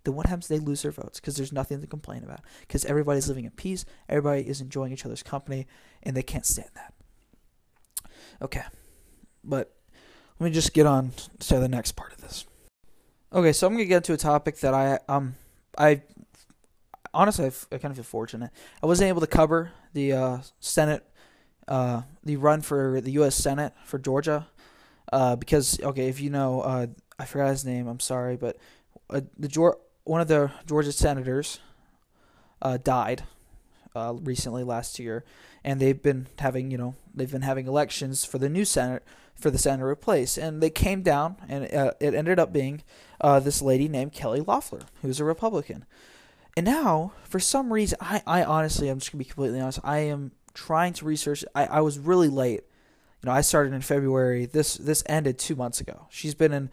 then 0.05 0.14
what 0.14 0.27
happens? 0.27 0.48
They 0.48 0.59
lose 0.59 0.83
their 0.83 0.90
votes 0.90 1.20
because 1.20 1.37
there's 1.37 1.53
nothing 1.53 1.81
to 1.81 1.87
complain 1.87 2.22
about. 2.22 2.40
Because 2.61 2.85
everybody's 2.85 3.29
living 3.29 3.44
in 3.44 3.53
peace, 3.53 3.85
everybody 4.09 4.42
is 4.42 4.61
enjoying 4.61 4.92
each 4.92 5.07
other's 5.07 5.22
company, 5.22 5.66
and 6.03 6.16
they 6.16 6.22
can't 6.22 6.44
stand 6.44 6.70
that. 6.75 6.92
Okay, 8.42 8.64
but 9.42 9.75
let 10.43 10.49
me 10.49 10.55
just 10.55 10.75
get 10.75 10.87
on 10.87 11.13
to 11.39 11.61
the 11.61 11.69
next 11.69 11.93
part 11.93 12.13
of 12.13 12.21
this. 12.21 12.47
Okay, 13.33 13.53
so 13.53 13.65
I'm 13.65 13.75
gonna 13.75 13.85
get 13.85 14.03
to 14.05 14.13
a 14.13 14.17
topic 14.17 14.59
that 14.59 14.75
I 14.75 14.99
um 15.09 15.37
I 15.79 16.03
honestly 17.15 17.47
I, 17.71 17.79
kind 17.79 17.93
of 17.93 17.95
feel 17.97 18.03
fortunate. 18.03 18.51
I 18.83 18.87
wasn't 18.87 19.09
able 19.09 19.21
to 19.21 19.29
cover 19.29 19.71
the 19.93 20.13
uh, 20.13 20.39
Senate 20.59 21.05
uh, 21.69 22.03
the 22.25 22.35
run 22.39 22.61
for 22.61 23.01
the 23.01 23.13
U.S. 23.13 23.37
Senate 23.37 23.73
for 23.85 24.01
Georgia 24.01 24.49
uh, 25.13 25.37
because 25.37 25.79
okay, 25.81 26.09
if 26.09 26.21
you 26.21 26.29
know 26.29 26.63
uh, 26.63 26.87
I 27.21 27.25
forgot 27.25 27.51
his 27.51 27.65
name. 27.65 27.87
I'm 27.87 28.01
sorry, 28.01 28.37
but 28.37 28.57
uh, 29.11 29.21
the 29.39 29.47
Georgia 29.47 29.79
one 30.03 30.21
of 30.21 30.27
the 30.27 30.51
Georgia 30.67 30.91
senators 30.91 31.61
uh, 32.61 32.79
died 32.79 33.23
recently 33.95 34.65
last 34.65 34.99
year, 34.99 35.25
and 35.63 35.79
they've 35.79 36.03
been 36.03 36.27
having 36.41 36.73
you 36.73 36.79
know 36.79 36.97
they've 37.15 37.31
been 37.31 37.43
having 37.43 37.69
elections 37.69 38.25
for 38.25 38.39
the 38.39 38.49
new 38.49 38.65
senate 38.65 39.05
for 39.35 39.51
the 39.51 39.59
Senate 39.59 39.79
to 39.79 39.87
replace. 39.87 40.38
And 40.38 40.62
they 40.62 40.71
came 40.71 41.03
down, 41.03 41.37
and 41.49 41.73
uh, 41.73 41.92
it 42.01 42.14
ended 42.14 42.38
up 42.38 42.53
being 42.53 42.83
uh, 43.21 43.40
this 43.40 43.62
lady 43.62 43.88
named 43.88 44.12
Kelly 44.12 44.40
Loeffler, 44.40 44.83
who's 45.03 45.21
a 45.21 45.25
Republican. 45.25 45.85
And 46.57 46.66
now, 46.66 47.12
for 47.25 47.40
some 47.40 47.73
reason, 47.73 47.99
I, 48.01 48.23
I 48.27 48.45
honestly, 48.45 48.88
I'm 48.88 48.99
just 48.99 49.12
going 49.12 49.18
to 49.18 49.25
be 49.25 49.31
completely 49.31 49.61
honest, 49.61 49.81
I 49.83 49.99
am 49.99 50.33
trying 50.55 50.92
to 50.95 51.05
research. 51.05 51.45
I, 51.55 51.66
I 51.66 51.81
was 51.81 51.99
really 51.99 52.29
late. 52.29 52.62
You 53.23 53.29
know, 53.29 53.33
I 53.33 53.40
started 53.40 53.73
in 53.73 53.81
February. 53.81 54.47
This 54.47 54.75
this 54.75 55.03
ended 55.07 55.38
two 55.38 55.55
months 55.55 55.81
ago. 55.81 56.07
She's 56.11 56.35
been 56.35 56.53
in 56.53 56.71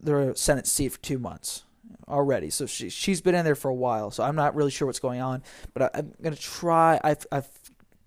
the 0.00 0.34
Senate 0.36 0.66
seat 0.66 0.90
for 0.90 0.98
two 1.00 1.18
months 1.18 1.64
already, 2.06 2.50
so 2.50 2.66
she 2.66 2.90
she's 2.90 3.20
been 3.20 3.34
in 3.34 3.44
there 3.44 3.54
for 3.54 3.70
a 3.70 3.74
while. 3.74 4.10
So 4.10 4.22
I'm 4.22 4.36
not 4.36 4.54
really 4.54 4.70
sure 4.70 4.86
what's 4.86 5.00
going 5.00 5.20
on, 5.20 5.42
but 5.72 5.94
I, 5.94 5.98
am 5.98 6.12
gonna 6.22 6.36
try. 6.36 7.00
I've 7.02 7.26
I've 7.32 7.48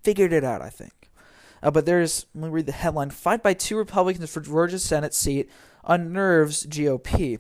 figured 0.04 0.34
it 0.34 0.44
out. 0.44 0.62
I 0.62 0.70
think. 0.70 0.94
Uh, 1.62 1.72
but 1.72 1.86
there's, 1.86 2.26
let 2.34 2.46
me 2.46 2.50
read 2.50 2.66
the 2.66 2.72
headline 2.72 3.10
Fight 3.10 3.44
by 3.44 3.54
two 3.54 3.78
Republicans 3.78 4.30
for 4.30 4.42
Georgia 4.42 4.80
Senate 4.80 5.14
seat 5.14 5.50
unnerves 5.84 6.66
GOP. 6.66 7.40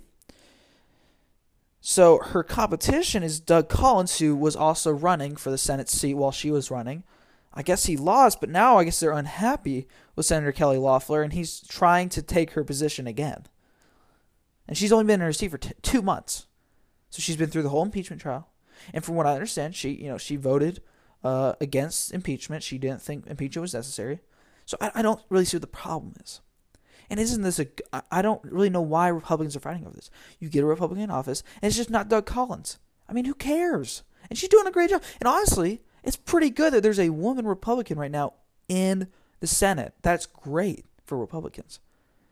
So 1.82 2.20
her 2.20 2.44
competition 2.44 3.24
is 3.24 3.40
Doug 3.40 3.70
Collins, 3.70 4.20
who 4.20 4.36
was 4.36 4.56
also 4.56 4.92
running 4.92 5.36
for 5.36 5.50
the 5.50 5.58
Senate 5.58 5.90
seat 5.90 6.16
while 6.16 6.32
she 6.32 6.52
was 6.52 6.70
running. 6.70 7.04
I 7.54 7.64
guess 7.64 7.86
he 7.86 7.98
lost, 7.98 8.40
but 8.40 8.50
now 8.50 8.78
I 8.78 8.84
guess 8.84 9.00
they're 9.00 9.12
unhappy 9.12 9.88
with 10.16 10.26
Senator 10.26 10.52
Kelly 10.52 10.78
Loeffler, 10.78 11.24
and 11.24 11.34
he's 11.34 11.62
trying 11.62 12.10
to 12.10 12.22
take 12.22 12.52
her 12.52 12.64
position 12.64 13.08
again. 13.08 13.46
And 14.68 14.78
she's 14.78 14.92
only 14.92 15.06
been 15.06 15.22
in 15.22 15.26
her 15.26 15.34
seat 15.34 15.52
for 15.52 15.58
t- 15.58 15.72
two 15.82 16.02
months, 16.02 16.46
so 17.10 17.22
she's 17.22 17.38
been 17.38 17.50
through 17.50 17.64
the 17.64 17.70
whole 17.70 17.82
impeachment 17.82 18.22
trial. 18.22 18.50
And 18.94 19.04
from 19.04 19.16
what 19.16 19.26
I 19.26 19.34
understand, 19.34 19.76
she 19.76 19.90
you 19.90 20.10
know 20.10 20.18
she 20.18 20.36
voted 20.36 20.82
uh, 21.24 21.54
against 21.60 22.14
impeachment. 22.14 22.64
She 22.64 22.78
didn't 22.78 23.02
think 23.02 23.28
impeachment 23.28 23.62
was 23.62 23.74
necessary. 23.74 24.20
So 24.66 24.78
I, 24.80 24.92
I 24.96 25.02
don't 25.02 25.22
really 25.30 25.46
see 25.46 25.58
what 25.58 25.62
the 25.62 25.68
problem 25.68 26.14
is. 26.24 26.42
And 27.10 27.20
isn't 27.20 27.42
this 27.42 27.60
a? 27.60 27.68
I 28.12 28.22
don't 28.22 28.44
really 28.44 28.70
know 28.70 28.82
why 28.82 29.08
Republicans 29.08 29.56
are 29.56 29.62
fighting 29.62 29.86
over 29.86 29.96
this. 29.96 30.12
You 30.40 30.48
get 30.48 30.64
a 30.64 30.68
Republican 30.68 31.04
in 31.04 31.10
office, 31.10 31.42
and 31.62 31.68
it's 31.68 31.78
just 31.78 31.90
not 31.90 32.08
Doug 32.08 32.28
Collins. 32.28 32.78
I 33.08 33.14
mean, 33.14 33.26
who 33.26 33.34
cares? 33.34 34.04
And 34.30 34.38
she's 34.38 34.50
doing 34.50 34.68
a 34.68 34.72
great 34.72 34.92
job. 34.92 35.02
And 35.20 35.28
honestly, 35.28 35.82
it's 36.04 36.16
pretty 36.18 36.52
good 36.52 36.74
that 36.74 36.84
there's 36.84 37.00
a 37.00 37.10
woman 37.10 37.48
Republican 37.48 37.98
right 37.98 38.12
now 38.12 38.34
in 38.68 39.08
the 39.40 39.48
Senate. 39.48 39.94
That's 40.04 40.28
great 40.28 40.86
for 41.06 41.18
Republicans. 41.18 41.80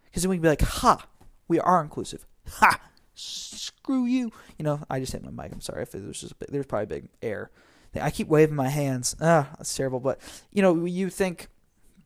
Because 0.05 0.21
then 0.21 0.29
we 0.29 0.37
can 0.37 0.43
be 0.43 0.49
like, 0.49 0.61
ha, 0.61 1.07
we 1.47 1.59
are 1.59 1.81
inclusive. 1.81 2.27
Ha, 2.49 2.79
screw 3.15 4.05
you. 4.05 4.31
You 4.57 4.63
know, 4.63 4.79
I 4.89 4.99
just 4.99 5.11
hit 5.11 5.23
my 5.23 5.31
mic. 5.31 5.51
I'm 5.51 5.61
sorry 5.61 5.81
if 5.81 5.91
there's 5.91 6.21
just 6.21 6.33
there's 6.49 6.65
probably 6.67 6.85
big 6.85 7.09
air. 7.21 7.49
I 7.99 8.11
keep 8.11 8.27
waving 8.27 8.55
my 8.55 8.69
hands. 8.69 9.15
Ah, 9.21 9.49
that's 9.57 9.75
terrible. 9.75 9.99
But 9.99 10.19
you 10.51 10.61
know, 10.61 10.85
you 10.85 11.09
think 11.09 11.47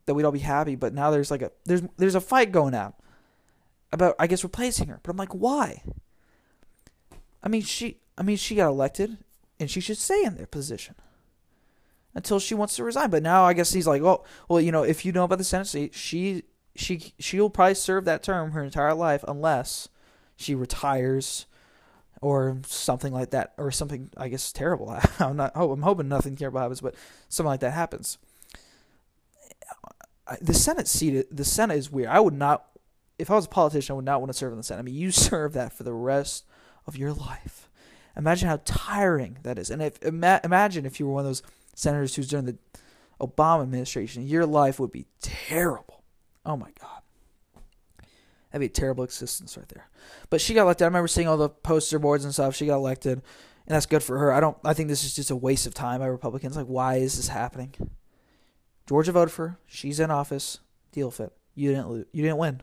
that 0.06 0.14
we'd 0.14 0.24
all 0.24 0.32
be 0.32 0.40
happy, 0.40 0.74
but 0.74 0.94
now 0.94 1.10
there's 1.10 1.30
like 1.30 1.42
a 1.42 1.50
there's 1.64 1.82
there's 1.96 2.14
a 2.14 2.20
fight 2.20 2.52
going 2.52 2.74
on 2.74 2.92
about 3.92 4.16
I 4.18 4.26
guess 4.26 4.42
replacing 4.42 4.88
her. 4.88 5.00
But 5.02 5.10
I'm 5.10 5.16
like, 5.16 5.34
why? 5.34 5.82
I 7.42 7.48
mean, 7.48 7.62
she 7.62 7.98
I 8.16 8.22
mean 8.22 8.36
she 8.36 8.54
got 8.54 8.68
elected, 8.68 9.18
and 9.60 9.70
she 9.70 9.80
should 9.80 9.98
stay 9.98 10.24
in 10.24 10.36
their 10.36 10.46
position 10.46 10.94
until 12.14 12.38
she 12.38 12.54
wants 12.54 12.76
to 12.76 12.84
resign. 12.84 13.10
But 13.10 13.22
now 13.22 13.44
I 13.44 13.52
guess 13.52 13.72
he's 13.72 13.86
like, 13.86 14.02
oh, 14.02 14.24
well, 14.48 14.60
you 14.60 14.72
know, 14.72 14.82
if 14.82 15.04
you 15.04 15.12
know 15.12 15.24
about 15.24 15.38
the 15.38 15.44
Senate 15.44 15.66
seat, 15.66 15.94
she 15.94 16.44
she 16.74 17.14
she'll 17.18 17.50
probably 17.50 17.74
serve 17.74 18.04
that 18.04 18.22
term 18.22 18.52
her 18.52 18.62
entire 18.62 18.94
life 18.94 19.24
unless 19.28 19.88
she 20.36 20.54
retires 20.54 21.46
or 22.22 22.60
something 22.66 23.12
like 23.12 23.30
that, 23.30 23.52
or 23.58 23.70
something 23.70 24.08
I 24.16 24.28
guess 24.28 24.52
terrible. 24.52 24.98
I'm 25.18 25.36
not. 25.36 25.52
Oh, 25.54 25.72
I'm 25.72 25.82
hoping 25.82 26.08
nothing 26.08 26.36
terrible 26.36 26.60
happens, 26.60 26.80
but 26.80 26.94
something 27.28 27.48
like 27.48 27.60
that 27.60 27.72
happens. 27.72 28.16
The 30.40 30.54
Senate 30.54 30.88
seat, 30.88 31.26
the 31.36 31.44
Senate 31.44 31.76
is 31.76 31.90
weird. 31.90 32.08
I 32.08 32.20
would 32.20 32.32
not, 32.32 32.64
if 33.18 33.30
I 33.30 33.34
was 33.34 33.44
a 33.46 33.50
politician, 33.50 33.92
I 33.92 33.96
would 33.96 34.04
not 34.04 34.20
want 34.20 34.32
to 34.32 34.38
serve 34.38 34.52
in 34.52 34.56
the 34.58 34.62
Senate. 34.62 34.80
I 34.80 34.82
mean, 34.84 34.94
you 34.94 35.10
serve 35.10 35.52
that 35.52 35.72
for 35.72 35.82
the 35.82 35.92
rest 35.92 36.46
of 36.86 36.96
your 36.96 37.12
life. 37.12 37.68
Imagine 38.16 38.48
how 38.48 38.60
tiring 38.64 39.38
that 39.42 39.58
is. 39.58 39.70
And 39.70 39.82
if 39.82 40.02
ima- 40.02 40.40
imagine 40.44 40.86
if 40.86 41.00
you 41.00 41.06
were 41.06 41.14
one 41.14 41.20
of 41.20 41.26
those 41.26 41.42
senators 41.74 42.14
who's 42.14 42.28
during 42.28 42.46
the 42.46 42.56
Obama 43.20 43.62
administration, 43.62 44.26
your 44.26 44.46
life 44.46 44.78
would 44.78 44.92
be 44.92 45.06
terrible. 45.20 46.02
Oh 46.44 46.56
my 46.56 46.70
God. 46.80 47.02
That'd 48.52 48.60
be 48.60 48.66
a 48.66 48.68
terrible 48.68 49.02
existence 49.02 49.56
right 49.56 49.68
there. 49.70 49.88
But 50.28 50.42
she 50.42 50.52
got 50.52 50.64
elected. 50.64 50.84
I 50.84 50.88
remember 50.88 51.08
seeing 51.08 51.26
all 51.26 51.38
the 51.38 51.48
poster 51.48 51.98
boards 51.98 52.24
and 52.24 52.34
stuff. 52.34 52.54
She 52.54 52.66
got 52.66 52.76
elected, 52.76 53.14
and 53.14 53.74
that's 53.74 53.86
good 53.86 54.02
for 54.02 54.18
her. 54.18 54.30
I 54.30 54.40
don't. 54.40 54.58
I 54.62 54.74
think 54.74 54.90
this 54.90 55.04
is 55.04 55.14
just 55.14 55.30
a 55.30 55.36
waste 55.36 55.66
of 55.66 55.72
time 55.72 56.00
by 56.00 56.06
Republicans. 56.06 56.54
Like, 56.54 56.66
why 56.66 56.96
is 56.96 57.16
this 57.16 57.28
happening? 57.28 57.74
Georgia 58.86 59.12
voted 59.12 59.32
for 59.32 59.48
her. 59.48 59.58
She's 59.66 59.98
in 59.98 60.10
office. 60.10 60.58
Deal 60.92 61.06
with 61.06 61.20
it. 61.20 61.32
You 61.54 61.70
didn't 61.70 61.88
lose. 61.88 62.06
You 62.12 62.22
didn't 62.22 62.36
win. 62.36 62.60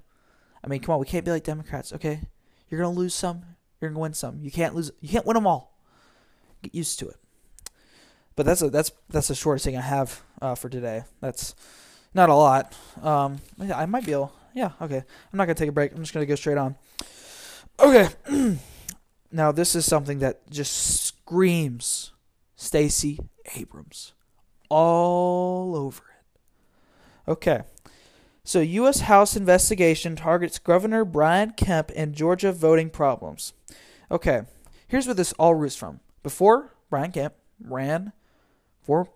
I 0.64 0.68
mean, 0.68 0.80
come 0.80 0.94
on. 0.94 1.00
We 1.00 1.08
can't 1.08 1.26
be 1.26 1.32
like 1.32 1.44
Democrats. 1.44 1.92
Okay, 1.94 2.20
you're 2.70 2.80
gonna 2.80 2.94
lose 2.94 3.16
some. 3.16 3.42
You're 3.82 3.90
gonna 3.90 4.00
win 4.00 4.14
some. 4.14 4.40
You 4.42 4.52
can't 4.52 4.76
lose. 4.76 4.92
You 5.02 5.10
can't 5.10 5.26
win 5.26 5.34
them 5.36 5.48
all. 5.48 5.76
Get 6.62 6.76
used 6.76 7.00
to 7.00 7.08
it. 7.08 7.18
But 8.36 8.46
that's 8.46 8.62
a 8.62 8.70
that's 8.70 8.92
that's 9.10 9.28
the 9.28 9.36
shortest 9.36 9.66
thing 9.66 9.76
I 9.76 9.82
have 9.82 10.22
uh, 10.40 10.54
for 10.54 10.70
today. 10.70 11.06
That's 11.20 11.56
not 12.14 12.30
a 12.30 12.36
lot. 12.36 12.78
Um, 13.02 13.40
I 13.60 13.88
might 13.88 14.06
be 14.06 14.12
able 14.12 14.34
yeah, 14.54 14.72
okay. 14.82 14.98
I'm 14.98 15.38
not 15.38 15.46
going 15.46 15.56
to 15.56 15.60
take 15.60 15.70
a 15.70 15.74
break. 15.74 15.92
I'm 15.92 16.00
just 16.00 16.14
going 16.14 16.26
to 16.26 16.30
go 16.30 16.36
straight 16.36 16.58
on. 16.58 16.76
Okay. 17.80 18.10
now, 19.32 19.52
this 19.52 19.76
is 19.76 19.86
something 19.86 20.20
that 20.20 20.50
just 20.50 21.04
screams 21.04 22.12
Stacey 22.56 23.20
Abrams 23.56 24.14
all 24.70 25.76
over 25.76 26.04
it. 26.04 27.32
Okay. 27.32 27.62
So, 28.44 28.60
U.S. 28.62 29.02
House 29.02 29.36
investigation 29.36 30.16
targets 30.16 30.60
Governor 30.60 31.06
Brian 31.06 31.52
Kemp 31.52 31.92
and 31.96 32.16
Georgia 32.16 32.52
voting 32.52 32.90
problems. 32.90 33.54
Okay. 34.10 34.42
Here's 34.88 35.06
where 35.06 35.14
this 35.14 35.34
all 35.34 35.54
roots 35.54 35.76
from. 35.76 36.00
Before 36.24 36.74
Brian 36.90 37.12
Kemp 37.12 37.36
ran 37.64 38.12
for 38.82 39.10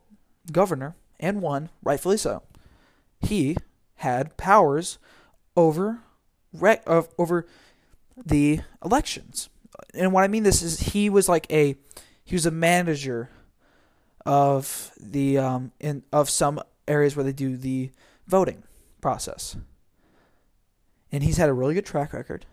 governor 0.52 0.96
and 1.20 1.42
won, 1.42 1.70
rightfully 1.82 2.18
so, 2.18 2.44
he 3.22 3.58
had 3.96 4.38
powers 4.38 5.00
over 5.56 6.00
of, 6.86 7.10
over 7.18 7.46
the 8.18 8.60
elections. 8.84 9.50
And 9.94 10.14
what 10.14 10.24
I 10.24 10.28
mean 10.28 10.44
this 10.44 10.62
is 10.62 10.80
he 10.80 11.10
was 11.10 11.28
like 11.28 11.52
a 11.52 11.76
he 12.24 12.36
was 12.36 12.46
a 12.46 12.52
manager 12.52 13.30
of 14.26 14.92
the 15.00 15.38
um 15.38 15.72
in 15.80 16.04
of 16.12 16.30
some 16.30 16.62
areas 16.88 17.16
where 17.16 17.24
they 17.24 17.34
do 17.34 17.58
the 17.58 17.92
voting 18.28 18.64
process. 19.02 19.56
And 21.12 21.24
he's 21.24 21.38
had 21.38 21.50
a 21.50 21.54
really 21.54 21.76
good 21.76 21.86
track 21.86 22.14
record. 22.14 22.46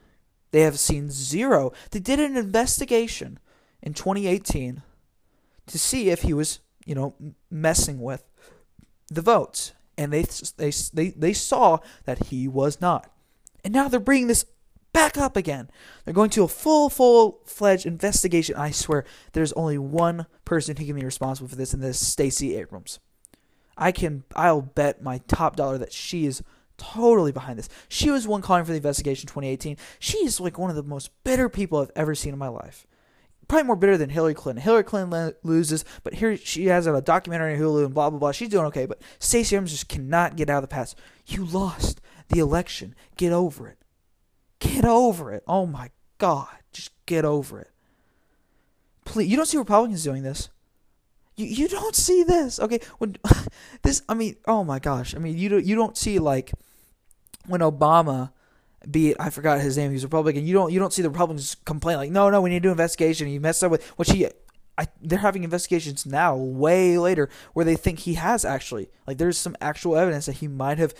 They 0.50 0.62
have 0.62 0.78
seen 0.78 1.10
zero. 1.10 1.72
They 1.90 2.00
did 2.00 2.20
an 2.20 2.36
investigation 2.36 3.38
in 3.82 3.94
2018 3.94 4.82
to 5.66 5.78
see 5.78 6.10
if 6.10 6.22
he 6.22 6.34
was, 6.34 6.60
you 6.84 6.94
know, 6.94 7.14
messing 7.50 8.00
with 8.00 8.24
the 9.08 9.22
votes 9.22 9.72
and 10.00 10.10
they 10.10 10.22
they 10.56 10.72
they 10.94 11.10
they 11.10 11.32
saw 11.34 11.78
that 12.04 12.26
he 12.28 12.48
was 12.48 12.80
not. 12.80 13.12
And 13.62 13.74
now 13.74 13.86
they're 13.86 14.00
bringing 14.00 14.28
this 14.28 14.46
back 14.94 15.18
up 15.18 15.36
again. 15.36 15.68
They're 16.04 16.14
going 16.14 16.30
to 16.30 16.44
a 16.44 16.48
full 16.48 16.88
full 16.88 17.40
fledged 17.44 17.84
investigation. 17.84 18.56
I 18.56 18.70
swear 18.70 19.04
there's 19.32 19.52
only 19.52 19.76
one 19.76 20.24
person 20.46 20.76
who 20.76 20.86
can 20.86 20.96
be 20.96 21.04
responsible 21.04 21.48
for 21.48 21.56
this 21.56 21.74
and 21.74 21.82
this 21.82 22.00
is 22.00 22.08
Stacey 22.08 22.56
Abrams. 22.56 22.98
I 23.76 23.92
can 23.92 24.24
I'll 24.34 24.62
bet 24.62 25.02
my 25.02 25.18
top 25.28 25.54
dollar 25.54 25.76
that 25.76 25.92
she 25.92 26.24
is 26.24 26.42
totally 26.78 27.30
behind 27.30 27.58
this. 27.58 27.68
She 27.90 28.10
was 28.10 28.26
one 28.26 28.40
calling 28.40 28.64
for 28.64 28.72
the 28.72 28.78
investigation 28.78 29.28
2018. 29.28 29.76
She 29.98 30.16
is 30.24 30.40
like 30.40 30.58
one 30.58 30.70
of 30.70 30.76
the 30.76 30.82
most 30.82 31.10
bitter 31.24 31.50
people 31.50 31.78
I've 31.78 31.92
ever 31.94 32.14
seen 32.14 32.32
in 32.32 32.38
my 32.38 32.48
life 32.48 32.86
probably 33.50 33.66
more 33.66 33.76
bitter 33.76 33.96
than 33.96 34.10
Hillary 34.10 34.32
Clinton. 34.32 34.62
Hillary 34.62 34.84
Clinton 34.84 35.34
loses, 35.42 35.84
but 36.04 36.14
here 36.14 36.36
she 36.36 36.66
has 36.66 36.86
a 36.86 37.00
documentary 37.00 37.54
on 37.54 37.60
Hulu 37.60 37.84
and 37.84 37.92
blah 37.92 38.08
blah 38.08 38.18
blah. 38.18 38.32
She's 38.32 38.48
doing 38.48 38.64
okay, 38.66 38.86
but 38.86 39.02
Stacey 39.18 39.56
Abrams 39.56 39.72
just 39.72 39.88
cannot 39.88 40.36
get 40.36 40.48
out 40.48 40.62
of 40.62 40.62
the 40.62 40.72
past. 40.72 40.96
You 41.26 41.44
lost 41.44 42.00
the 42.28 42.38
election. 42.38 42.94
Get 43.16 43.32
over 43.32 43.66
it. 43.66 43.78
Get 44.60 44.84
over 44.84 45.32
it. 45.32 45.42
Oh 45.48 45.66
my 45.66 45.90
God, 46.18 46.46
just 46.72 46.92
get 47.06 47.24
over 47.24 47.58
it. 47.58 47.70
Please, 49.04 49.28
you 49.28 49.36
don't 49.36 49.46
see 49.46 49.58
Republicans 49.58 50.04
doing 50.04 50.22
this. 50.22 50.48
You 51.36 51.46
you 51.46 51.66
don't 51.66 51.96
see 51.96 52.22
this. 52.22 52.60
Okay, 52.60 52.78
when 52.98 53.16
this, 53.82 54.02
I 54.08 54.14
mean, 54.14 54.36
oh 54.46 54.62
my 54.62 54.78
gosh, 54.78 55.12
I 55.16 55.18
mean, 55.18 55.36
you 55.36 55.48
don't 55.48 55.64
you 55.64 55.74
don't 55.74 55.96
see 55.96 56.20
like 56.20 56.52
when 57.46 57.62
Obama 57.62 58.30
be 58.88 59.10
it 59.10 59.16
I 59.20 59.30
forgot 59.30 59.60
his 59.60 59.76
name, 59.76 59.90
he's 59.92 60.04
Republican. 60.04 60.46
You 60.46 60.54
don't 60.54 60.72
you 60.72 60.78
don't 60.78 60.92
see 60.92 61.02
the 61.02 61.10
Republicans 61.10 61.56
complain 61.64 61.96
like, 61.96 62.10
no, 62.10 62.30
no, 62.30 62.40
we 62.40 62.50
need 62.50 62.62
to 62.62 62.68
do 62.68 62.70
investigation. 62.70 63.26
He 63.26 63.38
messed 63.38 63.64
up 63.64 63.70
with 63.70 63.86
which 63.90 64.10
he 64.10 64.28
I, 64.78 64.86
they're 65.02 65.18
having 65.18 65.44
investigations 65.44 66.06
now, 66.06 66.34
way 66.34 66.96
later, 66.96 67.28
where 67.52 67.66
they 67.66 67.76
think 67.76 68.00
he 68.00 68.14
has 68.14 68.44
actually 68.44 68.88
like 69.06 69.18
there's 69.18 69.36
some 69.36 69.56
actual 69.60 69.96
evidence 69.96 70.26
that 70.26 70.36
he 70.36 70.48
might 70.48 70.78
have 70.78 70.94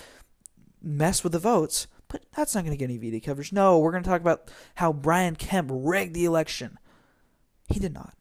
messed 0.82 1.24
with 1.24 1.32
the 1.32 1.38
votes, 1.38 1.86
but 2.08 2.24
that's 2.36 2.54
not 2.54 2.64
going 2.64 2.76
to 2.76 2.76
get 2.76 2.90
any 2.90 2.98
VD 2.98 3.24
coverage. 3.24 3.52
No, 3.52 3.78
we're 3.78 3.92
going 3.92 4.02
to 4.02 4.08
talk 4.08 4.20
about 4.20 4.50
how 4.74 4.92
Brian 4.92 5.36
Kemp 5.36 5.70
rigged 5.72 6.14
the 6.14 6.26
election. 6.26 6.78
He 7.68 7.80
did 7.80 7.94
not. 7.94 8.14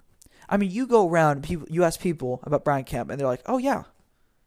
I 0.48 0.58
mean, 0.58 0.72
you 0.72 0.88
go 0.88 1.08
around, 1.08 1.44
people, 1.44 1.68
you 1.70 1.84
ask 1.84 2.00
people 2.00 2.40
about 2.44 2.64
Brian 2.64 2.86
Kemp, 2.86 3.10
and 3.10 3.20
they're 3.20 3.28
like, 3.28 3.44
"Oh 3.46 3.58
yeah, 3.58 3.84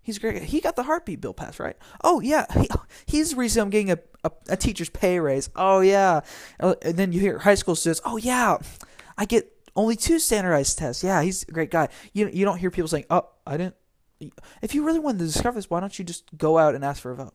He's 0.02 0.18
great. 0.18 0.42
He 0.42 0.60
got 0.60 0.74
the 0.74 0.82
heartbeat 0.82 1.20
bill 1.20 1.32
passed, 1.32 1.60
right? 1.60 1.76
Oh 2.02 2.20
yeah, 2.20 2.46
he, 2.60 2.68
he's 3.06 3.30
the 3.30 3.36
reason 3.36 3.62
I'm 3.62 3.70
getting 3.70 3.92
a, 3.92 3.98
a, 4.24 4.32
a 4.48 4.56
teacher's 4.56 4.90
pay 4.90 5.20
raise. 5.20 5.48
Oh 5.54 5.80
yeah, 5.80 6.22
uh, 6.58 6.74
and 6.82 6.96
then 6.96 7.12
you 7.12 7.20
hear 7.20 7.38
high 7.38 7.54
school 7.54 7.76
students. 7.76 8.00
Oh 8.04 8.16
yeah, 8.16 8.58
I 9.16 9.24
get 9.24 9.52
only 9.76 9.94
two 9.94 10.18
standardized 10.18 10.76
tests. 10.76 11.04
Yeah, 11.04 11.22
he's 11.22 11.44
a 11.44 11.52
great 11.52 11.70
guy. 11.70 11.88
You 12.12 12.28
you 12.32 12.44
don't 12.44 12.58
hear 12.58 12.70
people 12.70 12.88
saying, 12.88 13.06
"Oh, 13.10 13.28
I 13.46 13.56
didn't." 13.56 13.76
If 14.60 14.74
you 14.74 14.84
really 14.84 14.98
wanted 14.98 15.18
to 15.18 15.26
discover 15.26 15.56
this, 15.56 15.70
why 15.70 15.80
don't 15.80 15.98
you 15.98 16.04
just 16.04 16.24
go 16.36 16.58
out 16.58 16.74
and 16.74 16.84
ask 16.84 17.00
for 17.00 17.12
a 17.12 17.16
vote? 17.16 17.34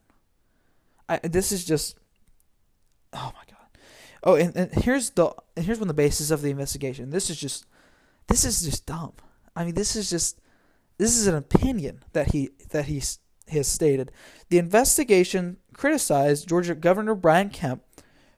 I 1.09 1.19
this 1.19 1.51
is 1.51 1.65
just, 1.65 1.97
oh 3.13 3.31
my 3.33 3.43
god. 3.47 3.81
Oh, 4.23 4.35
and, 4.35 4.55
and 4.55 4.73
here's 4.73 5.11
the 5.11 5.33
and 5.55 5.65
here's 5.65 5.79
one 5.79 5.89
of 5.89 5.95
the 5.95 6.01
basis 6.01 6.31
of 6.31 6.41
the 6.41 6.49
investigation. 6.49 7.11
This 7.11 7.29
is 7.29 7.37
just, 7.37 7.65
this 8.27 8.43
is 8.43 8.61
just 8.61 8.85
dumb. 8.85 9.13
I 9.55 9.65
mean, 9.65 9.75
this 9.75 9.95
is 9.95 10.09
just 10.09 10.39
this 10.97 11.17
is 11.17 11.27
an 11.27 11.35
opinion 11.35 12.03
that 12.13 12.31
he 12.31 12.49
that 12.69 12.85
he 12.85 13.01
has 13.49 13.67
stated. 13.67 14.11
The 14.49 14.57
investigation 14.57 15.57
criticized 15.73 16.49
Georgia 16.49 16.75
Governor 16.75 17.15
Brian 17.15 17.49
Kemp 17.49 17.83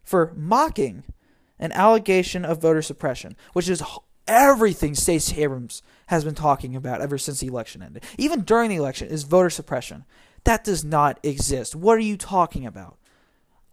for 0.04 0.34
mocking 0.36 1.04
an 1.58 1.72
allegation 1.72 2.46
of 2.46 2.62
voter 2.62 2.82
suppression, 2.82 3.36
which 3.54 3.70
is 3.70 3.84
everything 4.28 4.94
Stacey 4.96 5.42
Abrams 5.42 5.82
has 6.08 6.24
been 6.24 6.36
talking 6.36 6.76
about 6.76 7.02
ever 7.02 7.18
since 7.18 7.40
the 7.40 7.48
election 7.48 7.82
ended. 7.82 8.04
Even 8.18 8.42
during 8.42 8.70
the 8.70 8.76
election 8.76 9.08
is 9.08 9.24
voter 9.24 9.50
suppression. 9.50 10.06
That 10.46 10.64
does 10.64 10.84
not 10.84 11.20
exist. 11.24 11.76
What 11.76 11.98
are 11.98 12.02
you 12.02 12.18
talking 12.18 12.66
about? 12.66 12.98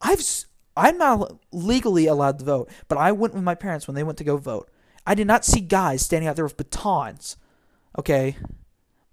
I've 0.01 0.23
I'm 0.77 0.99
not 0.99 1.39
legally 1.53 2.07
allowed 2.07 2.39
to 2.39 2.45
vote, 2.45 2.71
but 2.89 2.99
I 2.99 3.13
went 3.13 3.35
with 3.35 3.43
my 3.43 3.55
parents 3.55 3.87
when 3.87 3.95
they 3.95 4.03
went 4.03 4.19
to 4.19 4.25
go 4.25 4.37
vote. 4.37 4.71
I 5.07 5.15
did 5.15 5.27
not 5.27 5.45
see 5.45 5.61
guys 5.61 6.03
standing 6.03 6.29
out 6.29 6.37
there 6.37 6.45
with 6.45 6.57
batons. 6.57 7.37
Okay, 7.99 8.37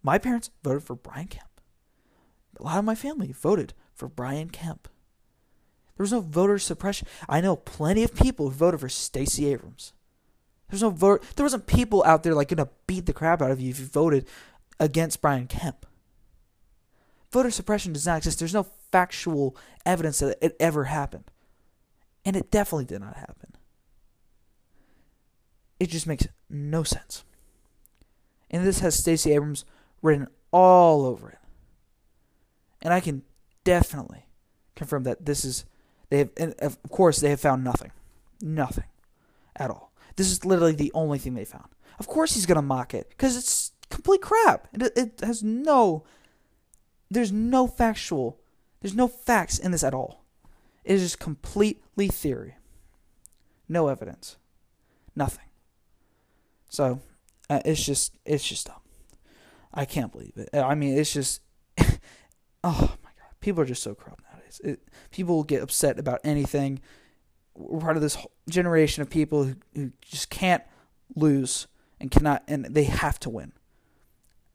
my 0.04 0.18
parents 0.18 0.52
voted 0.64 0.84
for 0.84 0.96
Brian 0.96 1.28
Kemp. 1.28 1.62
A 2.60 2.64
lot 2.64 2.78
of 2.78 2.86
my 2.86 2.96
family 2.96 3.32
voted 3.32 3.74
for 3.96 4.08
Brian 4.08 4.50
Kemp. 4.50 4.88
There 5.98 6.04
was 6.04 6.12
no 6.12 6.22
voter 6.22 6.60
suppression. 6.60 7.08
I 7.30 7.42
know 7.42 7.56
plenty 7.56 8.04
of 8.04 8.16
people 8.16 8.50
who 8.50 8.56
voted 8.56 8.80
for 8.80 8.90
Stacey 8.90 9.48
Abrams. 9.48 9.94
There's 10.70 10.82
no 10.82 10.90
vote. 10.90 11.24
There 11.36 11.46
wasn't 11.46 11.68
people 11.68 12.04
out 12.04 12.24
there 12.24 12.34
like 12.34 12.50
gonna 12.50 12.70
beat 12.88 13.06
the 13.06 13.14
crap 13.14 13.42
out 13.42 13.52
of 13.52 13.62
you 13.62 13.70
if 13.70 13.80
you 13.80 13.86
voted 13.86 14.28
against 14.80 15.22
Brian 15.22 15.48
Kemp. 15.48 15.86
Voter 17.32 17.52
suppression 17.52 17.94
does 17.94 18.06
not 18.06 18.18
exist. 18.18 18.40
There's 18.40 18.54
no 18.54 18.68
factual 18.92 19.56
evidence 19.86 20.20
that 20.20 20.38
it 20.42 20.56
ever 20.60 20.86
happened, 20.86 21.32
and 22.26 22.36
it 22.36 22.52
definitely 22.52 22.86
did 22.86 23.02
not 23.02 23.16
happen. 23.16 23.56
It 25.80 25.90
just 25.90 26.08
makes 26.08 26.28
no 26.50 26.84
sense. 26.84 27.24
And 28.50 28.66
this 28.66 28.80
has 28.80 28.96
Stacey 28.96 29.32
Abrams 29.32 29.66
written 30.04 30.28
all 30.52 31.06
over 31.06 31.32
it. 31.32 31.40
And 32.84 32.94
I 32.94 33.00
can 33.00 33.24
definitely 33.64 34.28
confirm 34.76 35.04
that 35.04 35.26
this 35.26 35.44
is 35.44 35.66
they 36.10 36.20
have 36.20 36.30
and 36.38 36.54
of 36.60 36.78
course 36.90 37.20
they 37.20 37.32
have 37.32 37.40
found 37.40 37.64
nothing. 37.64 37.92
Nothing 38.42 38.84
at 39.56 39.72
all. 39.72 39.92
This 40.16 40.30
is 40.30 40.46
literally 40.46 40.76
the 40.76 40.92
only 40.94 41.18
thing 41.18 41.34
they 41.34 41.46
found. 41.46 41.70
Of 41.98 42.08
course 42.08 42.36
he's 42.36 42.46
going 42.46 42.58
to 42.58 42.62
mock 42.62 42.94
it 42.94 43.18
cuz 43.18 43.36
it's 43.36 43.72
complete 43.90 44.22
crap. 44.22 44.68
It, 44.74 44.96
it 44.96 45.20
has 45.24 45.42
no 45.42 46.04
there's 47.10 47.32
no 47.32 47.66
factual 47.66 48.40
there's 48.82 48.96
no 48.96 49.08
facts 49.08 49.58
in 49.58 49.72
this 49.72 49.84
at 49.84 49.94
all. 49.94 50.26
It 50.84 50.96
is 50.96 51.02
just 51.02 51.20
completely 51.20 52.10
theory. 52.10 52.58
No 53.70 53.88
evidence. 53.88 54.36
Nothing. 55.16 55.46
So, 56.70 57.02
uh, 57.50 57.62
it's 57.64 57.86
just 57.86 58.14
it's 58.26 58.46
just 58.46 58.68
dumb. 58.68 58.83
I 59.74 59.86
can't 59.86 60.12
believe 60.12 60.34
it. 60.36 60.50
I 60.54 60.76
mean, 60.76 60.98
it's 60.98 61.14
just, 61.14 61.42
oh 61.80 62.96
my 63.04 63.10
god, 63.18 63.36
people 63.40 63.62
are 63.62 63.66
just 63.66 63.84
so 63.84 63.96
corrupt 63.96 64.24
nowadays. 64.32 64.62
It, 64.64 64.88
people 65.12 65.44
get 65.44 65.64
upset 65.64 65.98
about 65.98 66.20
anything. 66.24 66.80
We're 67.56 67.80
part 67.80 67.96
of 67.96 68.02
this 68.02 68.18
generation 68.50 69.02
of 69.02 69.10
people 69.10 69.46
who, 69.46 69.56
who 69.76 69.92
just 70.02 70.30
can't 70.30 70.64
lose 71.16 71.68
and 72.00 72.12
cannot, 72.12 72.44
and 72.48 72.66
they 72.66 72.84
have 72.84 73.20
to 73.22 73.30
win. 73.30 73.54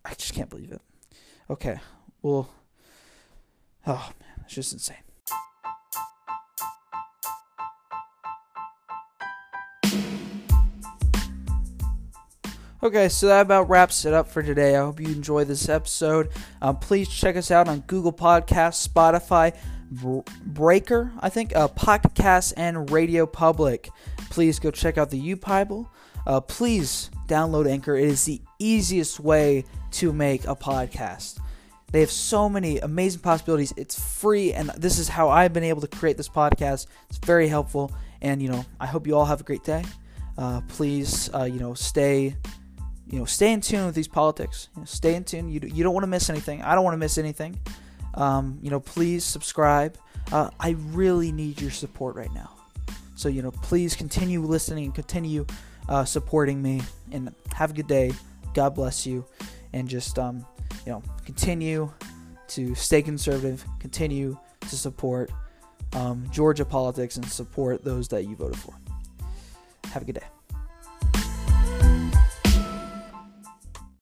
I 0.04 0.14
just 0.14 0.34
can't 0.34 0.50
believe 0.50 0.72
it. 0.72 0.80
Okay, 1.50 1.80
well, 2.22 2.50
oh 3.86 4.12
man, 4.20 4.44
it's 4.44 4.54
just 4.54 4.72
insane. 4.72 4.96
Okay, 12.80 13.08
so 13.08 13.26
that 13.26 13.40
about 13.40 13.68
wraps 13.68 14.04
it 14.04 14.14
up 14.14 14.28
for 14.28 14.40
today. 14.40 14.76
I 14.76 14.84
hope 14.84 15.00
you 15.00 15.08
enjoyed 15.08 15.48
this 15.48 15.68
episode. 15.68 16.28
Um, 16.62 16.76
please 16.76 17.08
check 17.08 17.34
us 17.34 17.50
out 17.50 17.66
on 17.66 17.80
Google 17.80 18.12
Podcasts, 18.12 18.86
Spotify, 18.86 19.52
Breaker, 20.44 21.10
I 21.18 21.28
think, 21.28 21.56
uh, 21.56 21.66
Podcast, 21.66 22.54
and 22.56 22.88
Radio 22.92 23.26
Public. 23.26 23.90
Please 24.30 24.60
go 24.60 24.70
check 24.70 24.96
out 24.96 25.10
the 25.10 25.18
U 25.18 25.34
Bible. 25.34 25.90
Uh, 26.24 26.40
please 26.40 27.10
download 27.26 27.68
Anchor. 27.68 27.96
It 27.96 28.04
is 28.04 28.24
the 28.24 28.40
easiest 28.60 29.18
way 29.18 29.64
to 29.92 30.12
make 30.12 30.44
a 30.44 30.54
podcast. 30.54 31.40
They 31.90 31.98
have 31.98 32.12
so 32.12 32.48
many 32.48 32.78
amazing 32.78 33.22
possibilities. 33.22 33.74
It's 33.76 33.98
free, 34.00 34.52
and 34.52 34.70
this 34.76 35.00
is 35.00 35.08
how 35.08 35.30
I've 35.30 35.52
been 35.52 35.64
able 35.64 35.80
to 35.80 35.88
create 35.88 36.16
this 36.16 36.28
podcast. 36.28 36.86
It's 37.08 37.18
very 37.18 37.48
helpful, 37.48 37.90
and 38.22 38.40
you 38.40 38.48
know, 38.50 38.64
I 38.78 38.86
hope 38.86 39.04
you 39.04 39.16
all 39.16 39.24
have 39.24 39.40
a 39.40 39.44
great 39.44 39.64
day. 39.64 39.84
Uh, 40.36 40.60
please, 40.68 41.28
uh, 41.34 41.42
you 41.42 41.58
know, 41.58 41.74
stay 41.74 42.36
you 43.10 43.18
know, 43.18 43.24
stay 43.24 43.52
in 43.52 43.60
tune 43.60 43.86
with 43.86 43.94
these 43.94 44.08
politics. 44.08 44.68
You 44.74 44.82
know, 44.82 44.86
stay 44.86 45.14
in 45.14 45.24
tune. 45.24 45.48
You, 45.48 45.60
you 45.62 45.82
don't 45.82 45.94
want 45.94 46.04
to 46.04 46.08
miss 46.08 46.28
anything. 46.28 46.62
I 46.62 46.74
don't 46.74 46.84
want 46.84 46.94
to 46.94 46.98
miss 46.98 47.18
anything. 47.18 47.58
Um, 48.14 48.58
you 48.62 48.70
know, 48.70 48.80
please 48.80 49.24
subscribe. 49.24 49.96
Uh, 50.30 50.50
I 50.60 50.70
really 50.90 51.32
need 51.32 51.60
your 51.60 51.70
support 51.70 52.16
right 52.16 52.32
now. 52.34 52.52
So, 53.16 53.28
you 53.28 53.42
know, 53.42 53.50
please 53.50 53.96
continue 53.96 54.42
listening 54.42 54.84
and 54.84 54.94
continue 54.94 55.46
uh, 55.88 56.04
supporting 56.04 56.60
me. 56.60 56.82
And 57.10 57.34
have 57.54 57.70
a 57.70 57.74
good 57.74 57.88
day. 57.88 58.12
God 58.54 58.74
bless 58.74 59.06
you. 59.06 59.24
And 59.72 59.88
just, 59.88 60.18
um, 60.18 60.44
you 60.84 60.92
know, 60.92 61.02
continue 61.24 61.90
to 62.48 62.74
stay 62.74 63.02
conservative, 63.02 63.64
continue 63.78 64.38
to 64.60 64.76
support 64.76 65.30
um, 65.94 66.26
Georgia 66.30 66.64
politics, 66.64 67.16
and 67.16 67.24
support 67.26 67.84
those 67.84 68.08
that 68.08 68.24
you 68.24 68.36
voted 68.36 68.58
for. 68.58 68.74
Have 69.92 70.02
a 70.02 70.04
good 70.04 70.16
day. 70.16 70.37